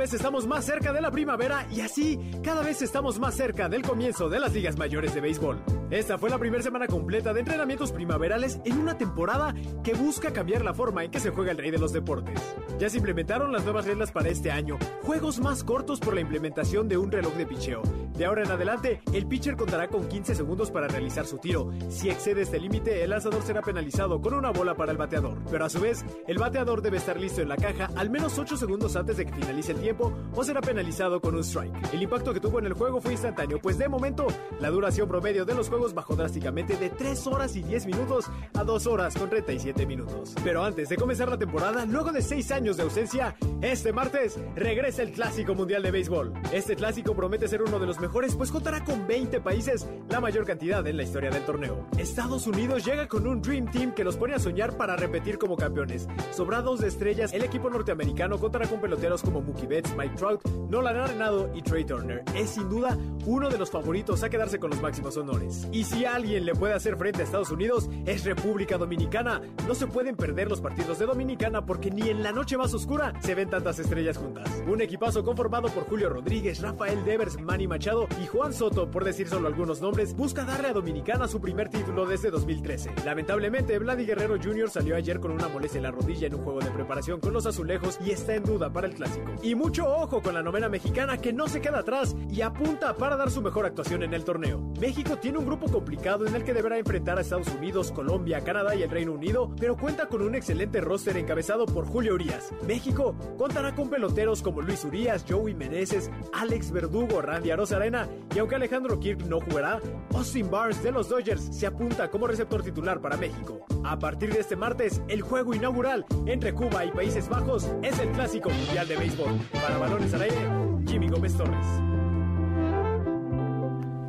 Vez 0.00 0.14
estamos 0.14 0.46
más 0.46 0.64
cerca 0.64 0.94
de 0.94 1.02
la 1.02 1.10
primavera 1.10 1.66
y 1.70 1.82
así 1.82 2.18
cada 2.42 2.62
vez 2.62 2.80
estamos 2.80 3.18
más 3.18 3.34
cerca 3.34 3.68
del 3.68 3.82
comienzo 3.82 4.30
de 4.30 4.40
las 4.40 4.54
ligas 4.54 4.78
mayores 4.78 5.14
de 5.14 5.20
béisbol. 5.20 5.79
Esta 5.90 6.18
fue 6.18 6.30
la 6.30 6.38
primera 6.38 6.62
semana 6.62 6.86
completa 6.86 7.32
de 7.32 7.40
entrenamientos 7.40 7.90
primaverales 7.90 8.60
en 8.64 8.78
una 8.78 8.96
temporada 8.96 9.52
que 9.82 9.92
busca 9.92 10.32
cambiar 10.32 10.64
la 10.64 10.72
forma 10.72 11.02
en 11.02 11.10
que 11.10 11.18
se 11.18 11.30
juega 11.30 11.50
el 11.50 11.58
rey 11.58 11.72
de 11.72 11.78
los 11.78 11.92
deportes. 11.92 12.40
Ya 12.78 12.88
se 12.88 12.98
implementaron 12.98 13.50
las 13.50 13.64
nuevas 13.64 13.86
reglas 13.86 14.12
para 14.12 14.28
este 14.28 14.52
año, 14.52 14.78
juegos 15.02 15.40
más 15.40 15.64
cortos 15.64 15.98
por 15.98 16.14
la 16.14 16.20
implementación 16.20 16.88
de 16.88 16.96
un 16.96 17.10
reloj 17.10 17.34
de 17.34 17.44
picheo. 17.44 17.82
De 18.16 18.24
ahora 18.24 18.44
en 18.44 18.50
adelante, 18.52 19.00
el 19.12 19.26
pitcher 19.26 19.56
contará 19.56 19.88
con 19.88 20.06
15 20.06 20.34
segundos 20.34 20.70
para 20.70 20.86
realizar 20.86 21.26
su 21.26 21.38
tiro. 21.38 21.72
Si 21.88 22.08
excede 22.08 22.42
este 22.42 22.60
límite, 22.60 23.02
el 23.02 23.10
lanzador 23.10 23.42
será 23.42 23.60
penalizado 23.60 24.20
con 24.20 24.34
una 24.34 24.50
bola 24.50 24.76
para 24.76 24.92
el 24.92 24.98
bateador. 24.98 25.38
Pero 25.50 25.64
a 25.64 25.70
su 25.70 25.80
vez, 25.80 26.04
el 26.28 26.38
bateador 26.38 26.82
debe 26.82 26.98
estar 26.98 27.18
listo 27.18 27.40
en 27.40 27.48
la 27.48 27.56
caja 27.56 27.90
al 27.96 28.10
menos 28.10 28.38
8 28.38 28.56
segundos 28.56 28.94
antes 28.94 29.16
de 29.16 29.26
que 29.26 29.32
finalice 29.32 29.72
el 29.72 29.80
tiempo 29.80 30.12
o 30.34 30.44
será 30.44 30.60
penalizado 30.60 31.20
con 31.20 31.34
un 31.34 31.42
strike. 31.42 31.94
El 31.94 32.02
impacto 32.02 32.32
que 32.32 32.40
tuvo 32.40 32.60
en 32.60 32.66
el 32.66 32.74
juego 32.74 33.00
fue 33.00 33.12
instantáneo, 33.12 33.58
pues 33.58 33.78
de 33.78 33.88
momento, 33.88 34.26
la 34.60 34.70
duración 34.70 35.08
promedio 35.08 35.44
de 35.44 35.54
los 35.54 35.68
juegos 35.68 35.79
bajó 35.94 36.14
drásticamente 36.14 36.76
de 36.76 36.90
3 36.90 37.26
horas 37.26 37.56
y 37.56 37.62
10 37.62 37.86
minutos 37.86 38.26
a 38.54 38.64
2 38.64 38.86
horas 38.86 39.14
con 39.16 39.30
37 39.30 39.86
minutos. 39.86 40.34
Pero 40.44 40.62
antes 40.62 40.88
de 40.88 40.96
comenzar 40.96 41.28
la 41.28 41.38
temporada, 41.38 41.86
luego 41.86 42.12
de 42.12 42.22
6 42.22 42.50
años 42.52 42.76
de 42.76 42.82
ausencia, 42.82 43.34
este 43.62 43.92
martes 43.92 44.38
regresa 44.54 45.02
el 45.02 45.12
Clásico 45.12 45.54
Mundial 45.54 45.82
de 45.82 45.90
Béisbol. 45.90 46.32
Este 46.52 46.76
clásico 46.76 47.14
promete 47.14 47.48
ser 47.48 47.62
uno 47.62 47.78
de 47.78 47.86
los 47.86 47.98
mejores, 48.00 48.36
pues 48.36 48.50
contará 48.50 48.84
con 48.84 49.06
20 49.06 49.40
países, 49.40 49.86
la 50.08 50.20
mayor 50.20 50.44
cantidad 50.44 50.86
en 50.86 50.96
la 50.96 51.02
historia 51.02 51.30
del 51.30 51.44
torneo. 51.44 51.86
Estados 51.98 52.46
Unidos 52.46 52.84
llega 52.84 53.08
con 53.08 53.26
un 53.26 53.40
Dream 53.40 53.70
Team 53.70 53.94
que 53.94 54.04
los 54.04 54.16
pone 54.16 54.34
a 54.34 54.38
soñar 54.38 54.76
para 54.76 54.96
repetir 54.96 55.38
como 55.38 55.56
campeones. 55.56 56.08
Sobrados 56.32 56.80
de 56.80 56.88
estrellas, 56.88 57.32
el 57.32 57.42
equipo 57.42 57.70
norteamericano 57.70 58.38
contará 58.38 58.66
con 58.68 58.80
peloteros 58.80 59.22
como 59.22 59.40
Mookie 59.40 59.66
Betts, 59.66 59.94
Mike 59.96 60.16
Trout, 60.16 60.44
Nolan 60.68 60.96
Arenado 60.96 61.50
y 61.54 61.62
Trey 61.62 61.84
Turner. 61.84 62.22
Es 62.34 62.50
sin 62.50 62.68
duda 62.68 62.96
uno 63.26 63.48
de 63.48 63.58
los 63.58 63.70
favoritos 63.70 64.22
a 64.22 64.30
quedarse 64.30 64.58
con 64.58 64.70
los 64.70 64.80
máximos 64.80 65.16
honores. 65.16 65.68
Y 65.72 65.84
si 65.84 66.04
alguien 66.04 66.44
le 66.44 66.54
puede 66.54 66.74
hacer 66.74 66.96
frente 66.96 67.20
a 67.20 67.24
Estados 67.24 67.50
Unidos, 67.50 67.88
es 68.04 68.24
República 68.24 68.76
Dominicana. 68.76 69.40
No 69.68 69.74
se 69.74 69.86
pueden 69.86 70.16
perder 70.16 70.48
los 70.48 70.60
partidos 70.60 70.98
de 70.98 71.06
Dominicana 71.06 71.64
porque 71.64 71.90
ni 71.90 72.08
en 72.08 72.22
la 72.22 72.32
noche 72.32 72.56
más 72.56 72.74
oscura 72.74 73.12
se 73.20 73.34
ven 73.34 73.50
tantas 73.50 73.78
estrellas 73.78 74.16
juntas. 74.16 74.48
Un 74.66 74.80
equipazo 74.80 75.22
conformado 75.22 75.68
por 75.68 75.84
Julio 75.84 76.08
Rodríguez, 76.08 76.60
Rafael 76.60 77.04
Devers, 77.04 77.40
Manny 77.40 77.68
Machado 77.68 78.08
y 78.22 78.26
Juan 78.26 78.52
Soto, 78.52 78.90
por 78.90 79.04
decir 79.04 79.28
solo 79.28 79.46
algunos 79.46 79.80
nombres, 79.80 80.16
busca 80.16 80.44
darle 80.44 80.68
a 80.68 80.72
Dominicana 80.72 81.28
su 81.28 81.40
primer 81.40 81.68
título 81.68 82.06
desde 82.06 82.30
2013. 82.30 82.90
Lamentablemente, 83.04 83.78
Vladi 83.78 84.06
Guerrero 84.06 84.36
Jr. 84.42 84.70
salió 84.70 84.96
ayer 84.96 85.20
con 85.20 85.30
una 85.30 85.48
molestia 85.48 85.78
en 85.78 85.84
la 85.84 85.90
rodilla 85.92 86.26
en 86.26 86.34
un 86.34 86.42
juego 86.42 86.60
de 86.60 86.70
preparación 86.70 87.20
con 87.20 87.32
los 87.32 87.46
azulejos 87.46 87.98
y 88.04 88.10
está 88.10 88.34
en 88.34 88.42
duda 88.42 88.72
para 88.72 88.88
el 88.88 88.94
clásico. 88.94 89.30
Y 89.42 89.54
mucho 89.54 89.86
ojo 89.86 90.20
con 90.20 90.34
la 90.34 90.42
novena 90.42 90.68
mexicana 90.68 91.18
que 91.18 91.32
no 91.32 91.46
se 91.46 91.60
queda 91.60 91.80
atrás 91.80 92.16
y 92.28 92.40
apunta 92.40 92.96
para 92.96 93.16
dar 93.16 93.30
su 93.30 93.40
mejor 93.40 93.66
actuación 93.66 94.02
en 94.02 94.14
el 94.14 94.24
torneo. 94.24 94.60
México 94.80 95.16
tiene 95.16 95.38
un 95.38 95.46
grupo 95.46 95.59
complicado 95.68 96.26
en 96.26 96.34
el 96.34 96.44
que 96.44 96.54
deberá 96.54 96.78
enfrentar 96.78 97.18
a 97.18 97.22
Estados 97.22 97.48
Unidos, 97.48 97.92
Colombia, 97.92 98.40
Canadá 98.42 98.74
y 98.74 98.82
el 98.82 98.90
Reino 98.90 99.12
Unido, 99.12 99.50
pero 99.58 99.76
cuenta 99.76 100.06
con 100.06 100.22
un 100.22 100.34
excelente 100.34 100.80
roster 100.80 101.16
encabezado 101.16 101.66
por 101.66 101.86
Julio 101.86 102.14
Urias. 102.14 102.50
México 102.66 103.14
contará 103.36 103.74
con 103.74 103.90
peloteros 103.90 104.42
como 104.42 104.62
Luis 104.62 104.84
Urias, 104.84 105.24
Joey 105.28 105.54
Meneses, 105.54 106.10
Alex 106.32 106.70
Verdugo, 106.70 107.20
Randy 107.20 107.50
Arena 107.50 108.08
y 108.34 108.38
aunque 108.38 108.54
Alejandro 108.54 108.98
Kirk 109.00 109.22
no 109.26 109.40
jugará, 109.40 109.80
Austin 110.14 110.50
Barnes 110.50 110.82
de 110.82 110.92
los 110.92 111.08
Dodgers 111.08 111.42
se 111.50 111.66
apunta 111.66 112.10
como 112.10 112.26
receptor 112.26 112.62
titular 112.62 113.00
para 113.00 113.16
México. 113.16 113.64
A 113.84 113.98
partir 113.98 114.32
de 114.32 114.40
este 114.40 114.56
martes, 114.56 115.02
el 115.08 115.22
juego 115.22 115.54
inaugural 115.54 116.06
entre 116.26 116.54
Cuba 116.54 116.84
y 116.84 116.90
Países 116.90 117.28
Bajos 117.28 117.68
es 117.82 117.98
el 117.98 118.10
Clásico 118.10 118.50
Mundial 118.50 118.88
de 118.88 118.96
Béisbol. 118.96 119.38
Para 119.52 119.78
Balones 119.78 120.14
al 120.14 120.22
Aire, 120.22 120.48
Jimmy 120.86 121.08
Gómez 121.08 121.36
Torres. 121.36 122.09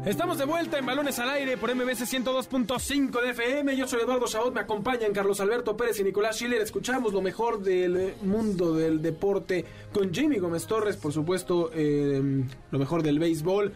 Estamos 0.05 0.39
de 0.39 0.45
vuelta 0.45 0.79
en 0.79 0.85
Balones 0.87 1.19
al 1.19 1.29
Aire 1.29 1.57
por 1.57 1.75
MBC 1.75 2.07
102.5 2.07 3.21
de 3.21 3.29
FM. 3.29 3.77
Yo 3.77 3.87
soy 3.87 4.01
Eduardo 4.01 4.25
Saud, 4.25 4.51
me 4.51 4.61
acompañan 4.61 5.13
Carlos 5.13 5.39
Alberto 5.39 5.77
Pérez 5.77 5.99
y 5.99 6.03
Nicolás 6.03 6.37
Schiller. 6.37 6.59
Escuchamos 6.59 7.13
lo 7.13 7.21
mejor 7.21 7.61
del 7.61 8.15
mundo 8.23 8.73
del 8.73 8.99
deporte 9.03 9.63
con 9.93 10.11
Jimmy 10.11 10.39
Gómez 10.39 10.65
Torres, 10.65 10.97
por 10.97 11.13
supuesto, 11.13 11.69
eh, 11.75 12.19
lo 12.71 12.79
mejor 12.79 13.03
del 13.03 13.19
béisbol. 13.19 13.73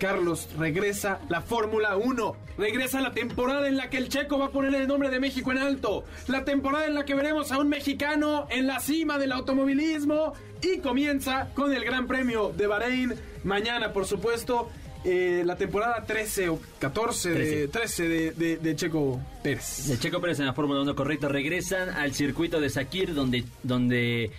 Carlos, 0.00 0.48
regresa 0.58 1.20
la 1.28 1.40
Fórmula 1.40 1.96
1. 1.96 2.36
Regresa 2.58 3.00
la 3.00 3.12
temporada 3.12 3.68
en 3.68 3.76
la 3.76 3.88
que 3.88 3.98
el 3.98 4.08
checo 4.08 4.38
va 4.38 4.46
a 4.46 4.50
poner 4.50 4.74
el 4.74 4.88
nombre 4.88 5.08
de 5.08 5.20
México 5.20 5.52
en 5.52 5.58
alto. 5.58 6.04
La 6.26 6.44
temporada 6.44 6.86
en 6.86 6.94
la 6.94 7.04
que 7.04 7.14
veremos 7.14 7.52
a 7.52 7.58
un 7.58 7.68
mexicano 7.68 8.48
en 8.50 8.66
la 8.66 8.80
cima 8.80 9.18
del 9.18 9.30
automovilismo. 9.30 10.32
Y 10.62 10.78
comienza 10.78 11.50
con 11.54 11.72
el 11.72 11.84
Gran 11.84 12.08
Premio 12.08 12.52
de 12.56 12.66
Bahrein. 12.66 13.14
Mañana, 13.44 13.92
por 13.92 14.04
supuesto, 14.04 14.68
eh, 15.04 15.42
la 15.44 15.56
temporada 15.56 16.04
13 16.06 16.48
o 16.48 16.60
14 16.78 17.30
de, 17.30 17.68
13 17.68 18.08
de, 18.08 18.30
de- 18.32 18.56
de 18.56 18.76
Checo 18.76 19.20
Pérez. 19.42 19.86
De 19.88 19.98
Checo 19.98 20.20
Pérez 20.20 20.38
en 20.40 20.46
la 20.46 20.54
Fórmula 20.54 20.80
1, 20.80 20.94
correcto. 20.94 21.28
Regresan 21.28 21.90
al 21.90 22.14
circuito 22.14 22.60
de 22.60 22.70
Sakir, 22.70 23.14
donde, 23.14 23.44
donde 23.62 24.30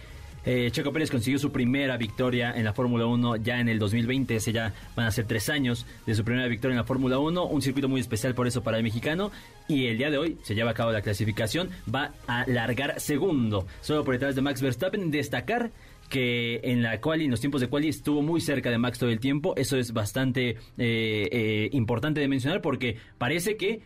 eh, 0.45 0.69
Checo 0.71 0.91
Pérez 0.93 1.09
consiguió 1.11 1.39
su 1.39 1.51
primera 1.51 1.97
victoria 1.97 2.53
en 2.55 2.63
la 2.65 2.73
Fórmula 2.73 3.05
1 3.07 3.37
ya 3.37 3.59
en 3.59 3.69
el 3.69 3.79
2020. 3.79 4.35
Ese 4.35 4.51
ya 4.51 4.73
van 4.95 5.07
a 5.07 5.11
ser 5.11 5.25
tres 5.25 5.49
años 5.49 5.85
de 6.05 6.13
su 6.15 6.23
primera 6.23 6.47
victoria 6.47 6.73
en 6.73 6.77
la 6.79 6.83
Fórmula 6.83 7.17
1. 7.19 7.45
Un 7.45 7.61
circuito 7.61 7.87
muy 7.89 8.01
especial 8.01 8.35
por 8.35 8.45
eso 8.47 8.61
para 8.63 8.77
el 8.77 8.83
mexicano. 8.83 9.31
Y 9.67 9.87
el 9.87 9.97
día 9.97 10.09
de 10.11 10.17
hoy 10.17 10.37
se 10.43 10.53
lleva 10.55 10.71
a 10.71 10.73
cabo 10.75 10.91
la 10.91 11.01
clasificación. 11.01 11.69
Va 11.93 12.13
a 12.27 12.45
largar 12.47 12.99
segundo, 12.99 13.65
solo 13.81 14.03
por 14.03 14.13
detrás 14.15 14.35
de 14.35 14.41
Max 14.41 14.61
Verstappen. 14.61 15.09
Destacar 15.09 15.71
que 16.09 16.61
en 16.63 16.81
la 16.83 17.01
quali, 17.01 17.25
en 17.25 17.31
los 17.31 17.39
tiempos 17.39 17.61
de 17.61 17.67
quali 17.67 17.89
estuvo 17.89 18.21
muy 18.21 18.41
cerca 18.41 18.69
de 18.69 18.77
Max 18.77 18.99
todo 18.99 19.09
el 19.09 19.19
tiempo. 19.19 19.53
Eso 19.57 19.77
es 19.77 19.91
bastante 19.93 20.49
eh, 20.51 20.57
eh, 20.77 21.69
importante 21.73 22.19
de 22.21 22.27
mencionar 22.27 22.61
porque 22.61 22.97
parece 23.17 23.57
que 23.57 23.81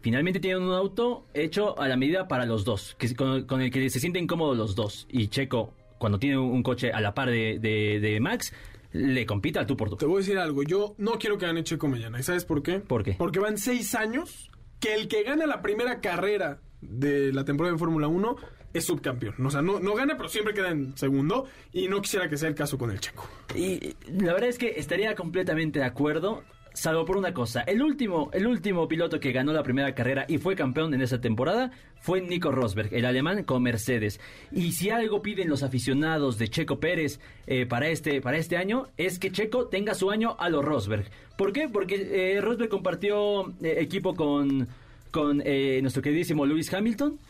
finalmente 0.00 0.38
tienen 0.40 0.62
un 0.62 0.72
auto 0.72 1.26
hecho 1.34 1.78
a 1.80 1.88
la 1.88 1.96
medida 1.96 2.28
para 2.28 2.46
los 2.46 2.64
dos, 2.64 2.94
que, 2.98 3.14
con, 3.14 3.44
con 3.46 3.60
el 3.62 3.70
que 3.70 3.88
se 3.90 4.00
sienten 4.00 4.26
cómodos 4.26 4.56
los 4.56 4.74
dos. 4.74 5.06
Y 5.10 5.28
Checo, 5.28 5.72
cuando 5.98 6.18
tiene 6.18 6.36
un 6.38 6.62
coche 6.62 6.92
a 6.92 7.00
la 7.00 7.14
par 7.14 7.30
de, 7.30 7.58
de- 7.58 8.00
de 8.00 8.20
Max, 8.20 8.52
le 8.92 9.26
compita 9.26 9.60
al 9.60 9.66
tú 9.66 9.76
por 9.76 9.90
tú. 9.90 9.96
Te 9.96 10.06
voy 10.06 10.16
a 10.16 10.18
decir 10.18 10.38
algo, 10.38 10.62
yo 10.62 10.94
no 10.98 11.12
quiero 11.18 11.38
que 11.38 11.46
gane 11.46 11.64
Checo 11.64 11.88
mañana. 11.88 12.20
¿Y 12.20 12.22
sabes 12.22 12.44
por 12.44 12.62
qué? 12.62 12.80
¿Por 12.80 13.02
qué? 13.02 13.12
Porque 13.18 13.40
van 13.40 13.58
seis 13.58 13.94
años 13.94 14.50
que 14.78 14.94
el 14.94 15.08
que 15.08 15.22
gana 15.22 15.46
la 15.46 15.62
primera 15.62 16.00
carrera 16.00 16.60
de 16.82 17.32
la 17.32 17.44
temporada 17.44 17.72
en 17.72 17.78
Fórmula 17.78 18.06
1 18.06 18.36
es 18.74 18.84
subcampeón. 18.84 19.34
O 19.46 19.50
sea, 19.50 19.62
no, 19.62 19.80
no 19.80 19.94
gana, 19.94 20.16
pero 20.16 20.28
siempre 20.28 20.52
queda 20.52 20.70
en 20.70 20.96
segundo. 20.98 21.46
Y 21.72 21.88
no 21.88 22.02
quisiera 22.02 22.28
que 22.28 22.36
sea 22.36 22.48
el 22.48 22.54
caso 22.54 22.76
con 22.76 22.90
el 22.90 23.00
Checo. 23.00 23.26
Y 23.54 23.94
la 24.20 24.34
verdad 24.34 24.50
es 24.50 24.58
que 24.58 24.74
estaría 24.76 25.14
completamente 25.14 25.78
de 25.78 25.86
acuerdo. 25.86 26.42
Salvo 26.74 27.04
por 27.04 27.16
una 27.16 27.32
cosa, 27.32 27.60
el 27.60 27.80
último, 27.80 28.30
el 28.32 28.48
último 28.48 28.88
piloto 28.88 29.20
que 29.20 29.30
ganó 29.30 29.52
la 29.52 29.62
primera 29.62 29.94
carrera 29.94 30.24
y 30.26 30.38
fue 30.38 30.56
campeón 30.56 30.92
en 30.92 31.02
esa 31.02 31.20
temporada 31.20 31.70
fue 32.00 32.20
Nico 32.20 32.50
Rosberg, 32.50 32.92
el 32.92 33.04
alemán 33.04 33.44
con 33.44 33.62
Mercedes. 33.62 34.18
Y 34.50 34.72
si 34.72 34.90
algo 34.90 35.22
piden 35.22 35.48
los 35.48 35.62
aficionados 35.62 36.36
de 36.36 36.48
Checo 36.48 36.80
Pérez 36.80 37.20
eh, 37.46 37.64
para, 37.64 37.86
este, 37.90 38.20
para 38.20 38.38
este 38.38 38.56
año, 38.56 38.88
es 38.96 39.20
que 39.20 39.30
Checo 39.30 39.68
tenga 39.68 39.94
su 39.94 40.10
año 40.10 40.34
a 40.36 40.48
los 40.48 40.64
Rosberg. 40.64 41.08
¿Por 41.38 41.52
qué? 41.52 41.68
Porque 41.68 42.08
eh, 42.10 42.40
Rosberg 42.40 42.70
compartió 42.70 43.50
eh, 43.62 43.76
equipo 43.78 44.16
con, 44.16 44.66
con 45.12 45.36
nuestro 45.80 46.02
queridísimo 46.02 46.44
Lewis 46.44 46.74
Hamilton. 46.74 47.20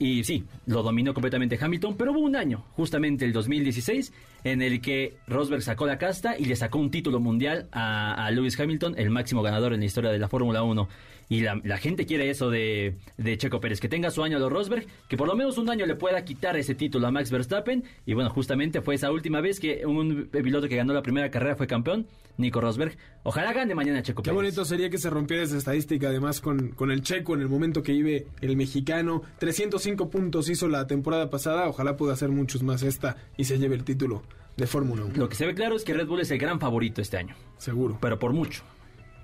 Y 0.00 0.22
sí, 0.22 0.44
lo 0.66 0.82
dominó 0.84 1.12
completamente 1.12 1.58
Hamilton, 1.60 1.96
pero 1.96 2.12
hubo 2.12 2.20
un 2.20 2.36
año, 2.36 2.64
justamente 2.72 3.24
el 3.24 3.32
2016, 3.32 4.12
en 4.44 4.62
el 4.62 4.80
que 4.80 5.16
Rosberg 5.26 5.62
sacó 5.62 5.86
la 5.86 5.98
casta 5.98 6.38
y 6.38 6.44
le 6.44 6.54
sacó 6.54 6.78
un 6.78 6.90
título 6.92 7.18
mundial 7.18 7.66
a, 7.72 8.14
a 8.26 8.30
Lewis 8.30 8.58
Hamilton, 8.58 8.94
el 8.96 9.10
máximo 9.10 9.42
ganador 9.42 9.72
en 9.72 9.80
la 9.80 9.86
historia 9.86 10.10
de 10.10 10.18
la 10.20 10.28
Fórmula 10.28 10.62
1. 10.62 10.88
Y 11.30 11.40
la, 11.40 11.60
la 11.62 11.76
gente 11.76 12.06
quiere 12.06 12.30
eso 12.30 12.48
de, 12.48 12.94
de 13.18 13.36
Checo 13.36 13.60
Pérez, 13.60 13.80
que 13.80 13.88
tenga 13.88 14.10
su 14.10 14.22
año 14.22 14.38
a 14.38 14.40
los 14.40 14.50
Rosberg, 14.50 14.86
que 15.08 15.16
por 15.18 15.28
lo 15.28 15.36
menos 15.36 15.58
un 15.58 15.68
año 15.68 15.84
le 15.84 15.94
pueda 15.94 16.24
quitar 16.24 16.56
ese 16.56 16.74
título 16.74 17.06
a 17.06 17.10
Max 17.10 17.30
Verstappen. 17.30 17.84
Y 18.06 18.14
bueno, 18.14 18.30
justamente 18.30 18.80
fue 18.80 18.94
esa 18.94 19.10
última 19.12 19.42
vez 19.42 19.60
que 19.60 19.84
un 19.84 20.28
piloto 20.30 20.68
que 20.68 20.76
ganó 20.76 20.94
la 20.94 21.02
primera 21.02 21.30
carrera 21.30 21.54
fue 21.54 21.66
campeón, 21.66 22.06
Nico 22.38 22.62
Rosberg. 22.62 22.96
Ojalá 23.24 23.52
gane 23.52 23.74
mañana 23.74 24.02
Checo 24.02 24.22
Qué 24.22 24.30
Pérez. 24.30 24.36
bonito 24.36 24.64
sería 24.64 24.88
que 24.88 24.96
se 24.96 25.10
rompiera 25.10 25.42
esa 25.42 25.58
estadística, 25.58 26.08
además, 26.08 26.40
con, 26.40 26.68
con 26.68 26.90
el 26.90 27.02
checo 27.02 27.34
en 27.34 27.42
el 27.42 27.48
momento 27.50 27.82
que 27.82 27.92
vive 27.92 28.26
el 28.40 28.56
mexicano. 28.56 29.22
305 29.96 30.10
puntos 30.10 30.48
hizo 30.50 30.68
la 30.68 30.86
temporada 30.86 31.30
pasada, 31.30 31.68
ojalá 31.68 31.96
pueda 31.96 32.12
hacer 32.12 32.28
muchos 32.30 32.62
más 32.62 32.82
esta 32.82 33.16
y 33.36 33.44
se 33.44 33.58
lleve 33.58 33.74
el 33.74 33.84
título 33.84 34.22
de 34.56 34.66
Fórmula 34.66 35.04
1. 35.04 35.14
Lo 35.16 35.28
que 35.28 35.34
se 35.36 35.46
ve 35.46 35.54
claro 35.54 35.76
es 35.76 35.84
que 35.84 35.94
Red 35.94 36.06
Bull 36.06 36.20
es 36.20 36.30
el 36.30 36.38
gran 36.38 36.60
favorito 36.60 37.00
este 37.00 37.16
año, 37.16 37.34
Seguro. 37.56 37.96
pero 38.00 38.18
por 38.18 38.32
mucho. 38.32 38.62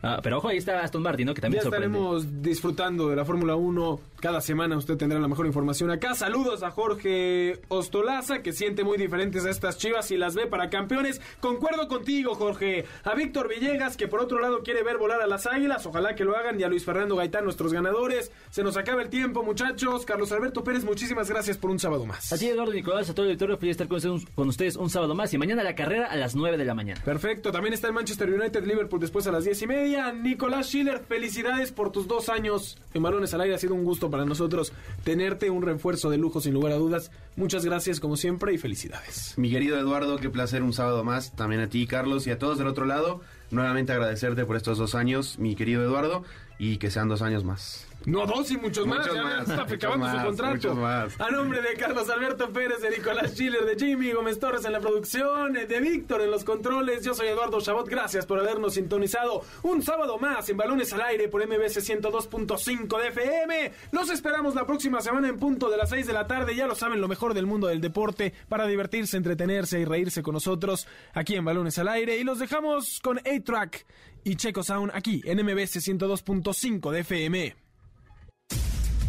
Ah, 0.03 0.20
pero 0.22 0.38
ojo, 0.38 0.48
ahí 0.48 0.59
está 0.59 0.81
Aston 0.81 1.03
Martin, 1.03 1.27
¿no? 1.27 1.35
Que 1.35 1.40
Ya 1.40 1.42
también 1.42 1.62
sorprende. 1.62 1.87
estaremos 1.87 2.42
disfrutando 2.42 3.09
de 3.09 3.16
la 3.16 3.24
Fórmula 3.24 3.57
1. 3.57 4.00
Cada 4.24 4.40
semana 4.40 4.78
usted 4.78 4.96
tendrá 4.96 5.20
la 5.20 5.28
mejor 5.28 5.44
información 5.44 5.90
acá. 5.90 6.14
Saludos 6.14 6.62
a 6.62 6.70
Jorge 6.70 7.60
Ostolaza, 7.68 8.40
que 8.40 8.54
siente 8.54 8.82
muy 8.82 8.96
diferentes 8.96 9.44
a 9.44 9.50
estas 9.50 9.76
chivas 9.76 10.10
y 10.12 10.16
las 10.16 10.34
ve 10.34 10.46
para 10.46 10.70
campeones. 10.70 11.20
Concuerdo 11.40 11.88
contigo, 11.88 12.34
Jorge. 12.34 12.87
A 13.04 13.14
Víctor 13.14 13.50
Villegas, 13.50 13.98
que 13.98 14.08
por 14.08 14.20
otro 14.20 14.40
lado 14.40 14.62
quiere 14.62 14.82
ver 14.82 14.96
volar 14.96 15.20
a 15.20 15.26
las 15.26 15.44
águilas. 15.46 15.84
Ojalá 15.84 16.14
que 16.14 16.24
lo 16.24 16.34
hagan. 16.38 16.58
Y 16.58 16.62
a 16.62 16.68
Luis 16.68 16.87
Fernando 16.87 17.16
Gaitán, 17.16 17.44
nuestros 17.44 17.74
ganadores. 17.74 18.32
Se 18.48 18.62
nos 18.62 18.78
acaba 18.78 19.02
el 19.02 19.10
tiempo, 19.10 19.42
muchachos. 19.42 20.06
Carlos 20.06 20.32
Alberto 20.32 20.64
Pérez, 20.64 20.84
muchísimas 20.84 21.28
gracias 21.28 21.58
por 21.58 21.70
un 21.70 21.78
sábado 21.78 22.06
más. 22.06 22.32
Así 22.32 22.48
Eduardo 22.48 22.72
Nicolás, 22.72 23.10
a 23.10 23.14
todo 23.14 23.26
el 23.26 23.32
auditorio, 23.32 23.58
feliz 23.58 23.76
de 23.76 23.84
estar 23.84 23.88
con 23.88 23.96
ustedes, 23.98 24.22
un- 24.26 24.34
con 24.34 24.48
ustedes 24.48 24.76
un 24.76 24.88
sábado 24.88 25.14
más 25.14 25.34
y 25.34 25.37
mañana 25.37 25.62
la 25.62 25.74
carrera 25.74 26.06
a 26.06 26.16
las 26.16 26.34
9 26.34 26.56
de 26.56 26.64
la 26.64 26.72
mañana. 26.74 26.98
Perfecto, 27.04 27.52
también 27.52 27.74
está 27.74 27.88
el 27.88 27.92
Manchester 27.92 28.30
United 28.32 28.64
Liverpool 28.64 29.00
después 29.00 29.26
a 29.26 29.32
las 29.32 29.44
diez 29.44 29.60
y 29.60 29.66
media. 29.66 30.12
Nicolás 30.12 30.68
Schiller, 30.68 31.00
felicidades 31.06 31.72
por 31.72 31.92
tus 31.92 32.08
dos 32.08 32.30
años 32.30 32.78
en 32.94 33.02
Balones 33.02 33.34
al 33.34 33.42
Aire. 33.42 33.56
Ha 33.56 33.58
sido 33.58 33.74
un 33.74 33.84
gusto 33.84 34.08
para 34.14 34.24
nosotros 34.24 34.72
tenerte, 35.03 35.50
un 35.50 35.64
refuerzo 35.64 36.09
de 36.09 36.18
lujo 36.18 36.40
sin 36.40 36.55
lugar 36.55 36.70
a 36.70 36.77
dudas. 36.77 37.11
Muchas 37.35 37.64
gracias 37.64 37.98
como 37.98 38.16
siempre 38.16 38.55
y 38.55 38.59
felicidades. 38.59 39.35
Mi 39.37 39.50
querido 39.50 39.77
Eduardo, 39.77 40.18
qué 40.18 40.31
placer 40.31 40.62
un 40.62 40.72
sábado 40.72 41.03
más. 41.03 41.33
También 41.33 41.62
a 41.62 41.68
ti, 41.68 41.85
Carlos, 41.88 42.24
y 42.29 42.31
a 42.31 42.38
todos 42.38 42.57
del 42.59 42.68
otro 42.68 42.85
lado. 42.85 43.22
Nuevamente 43.50 43.92
agradecerte 43.92 44.44
por 44.44 44.55
estos 44.55 44.79
dos 44.79 44.94
años, 44.94 45.40
mi 45.40 45.57
querido 45.57 45.83
Eduardo, 45.83 46.22
y 46.61 46.77
que 46.77 46.92
sean 46.92 47.09
dos 47.09 47.22
años 47.22 47.42
más. 47.42 47.88
No, 48.06 48.26
dos 48.26 48.50
y 48.50 48.56
muchos, 48.58 48.86
más. 48.86 49.06
Ya 49.06 49.38
está 49.40 49.62
acabando 49.62 50.10
su 50.10 50.26
contrato. 50.26 50.74
más. 50.74 51.18
A 51.20 51.30
nombre 51.30 51.62
de 51.62 51.74
Carlos 51.74 52.08
Alberto 52.10 52.50
Pérez, 52.50 52.80
de 52.82 52.90
Nicolás 52.90 53.32
Schiller, 53.32 53.64
de 53.64 53.76
Jimmy 53.76 54.12
Gómez 54.12 54.38
Torres 54.38 54.64
en 54.64 54.72
la 54.72 54.80
producción, 54.80 55.54
de 55.54 55.80
Víctor 55.80 56.20
en 56.20 56.30
los 56.30 56.44
controles. 56.44 57.04
Yo 57.04 57.14
soy 57.14 57.28
Eduardo 57.28 57.60
Chabot. 57.60 57.88
Gracias 57.88 58.26
por 58.26 58.38
habernos 58.38 58.74
sintonizado 58.74 59.42
un 59.62 59.82
sábado 59.82 60.18
más 60.18 60.48
en 60.48 60.56
Balones 60.56 60.92
al 60.92 61.02
Aire 61.02 61.28
por 61.28 61.46
MBS 61.46 61.78
102.5 61.88 63.00
de 63.00 63.08
FM. 63.08 63.72
Los 63.92 64.10
esperamos 64.10 64.54
la 64.54 64.66
próxima 64.66 65.00
semana 65.00 65.28
en 65.28 65.38
punto 65.38 65.70
de 65.70 65.76
las 65.76 65.90
6 65.90 66.06
de 66.06 66.12
la 66.12 66.26
tarde. 66.26 66.54
Ya 66.54 66.66
lo 66.66 66.74
saben, 66.74 67.00
lo 67.00 67.08
mejor 67.08 67.34
del 67.34 67.46
mundo 67.46 67.68
del 67.68 67.80
deporte 67.80 68.34
para 68.48 68.66
divertirse, 68.66 69.16
entretenerse 69.16 69.80
y 69.80 69.84
reírse 69.84 70.22
con 70.22 70.34
nosotros 70.34 70.86
aquí 71.14 71.36
en 71.36 71.44
Balones 71.44 71.78
al 71.78 71.88
Aire. 71.88 72.18
Y 72.18 72.24
los 72.24 72.38
dejamos 72.38 73.00
con 73.00 73.18
A-Track 73.18 73.86
y 74.24 74.36
Checo 74.36 74.62
Sound 74.62 74.92
aquí 74.94 75.22
en 75.24 75.38
MBS 75.44 75.76
102.5 75.76 76.90
de 76.90 77.00
FM. 77.00 77.63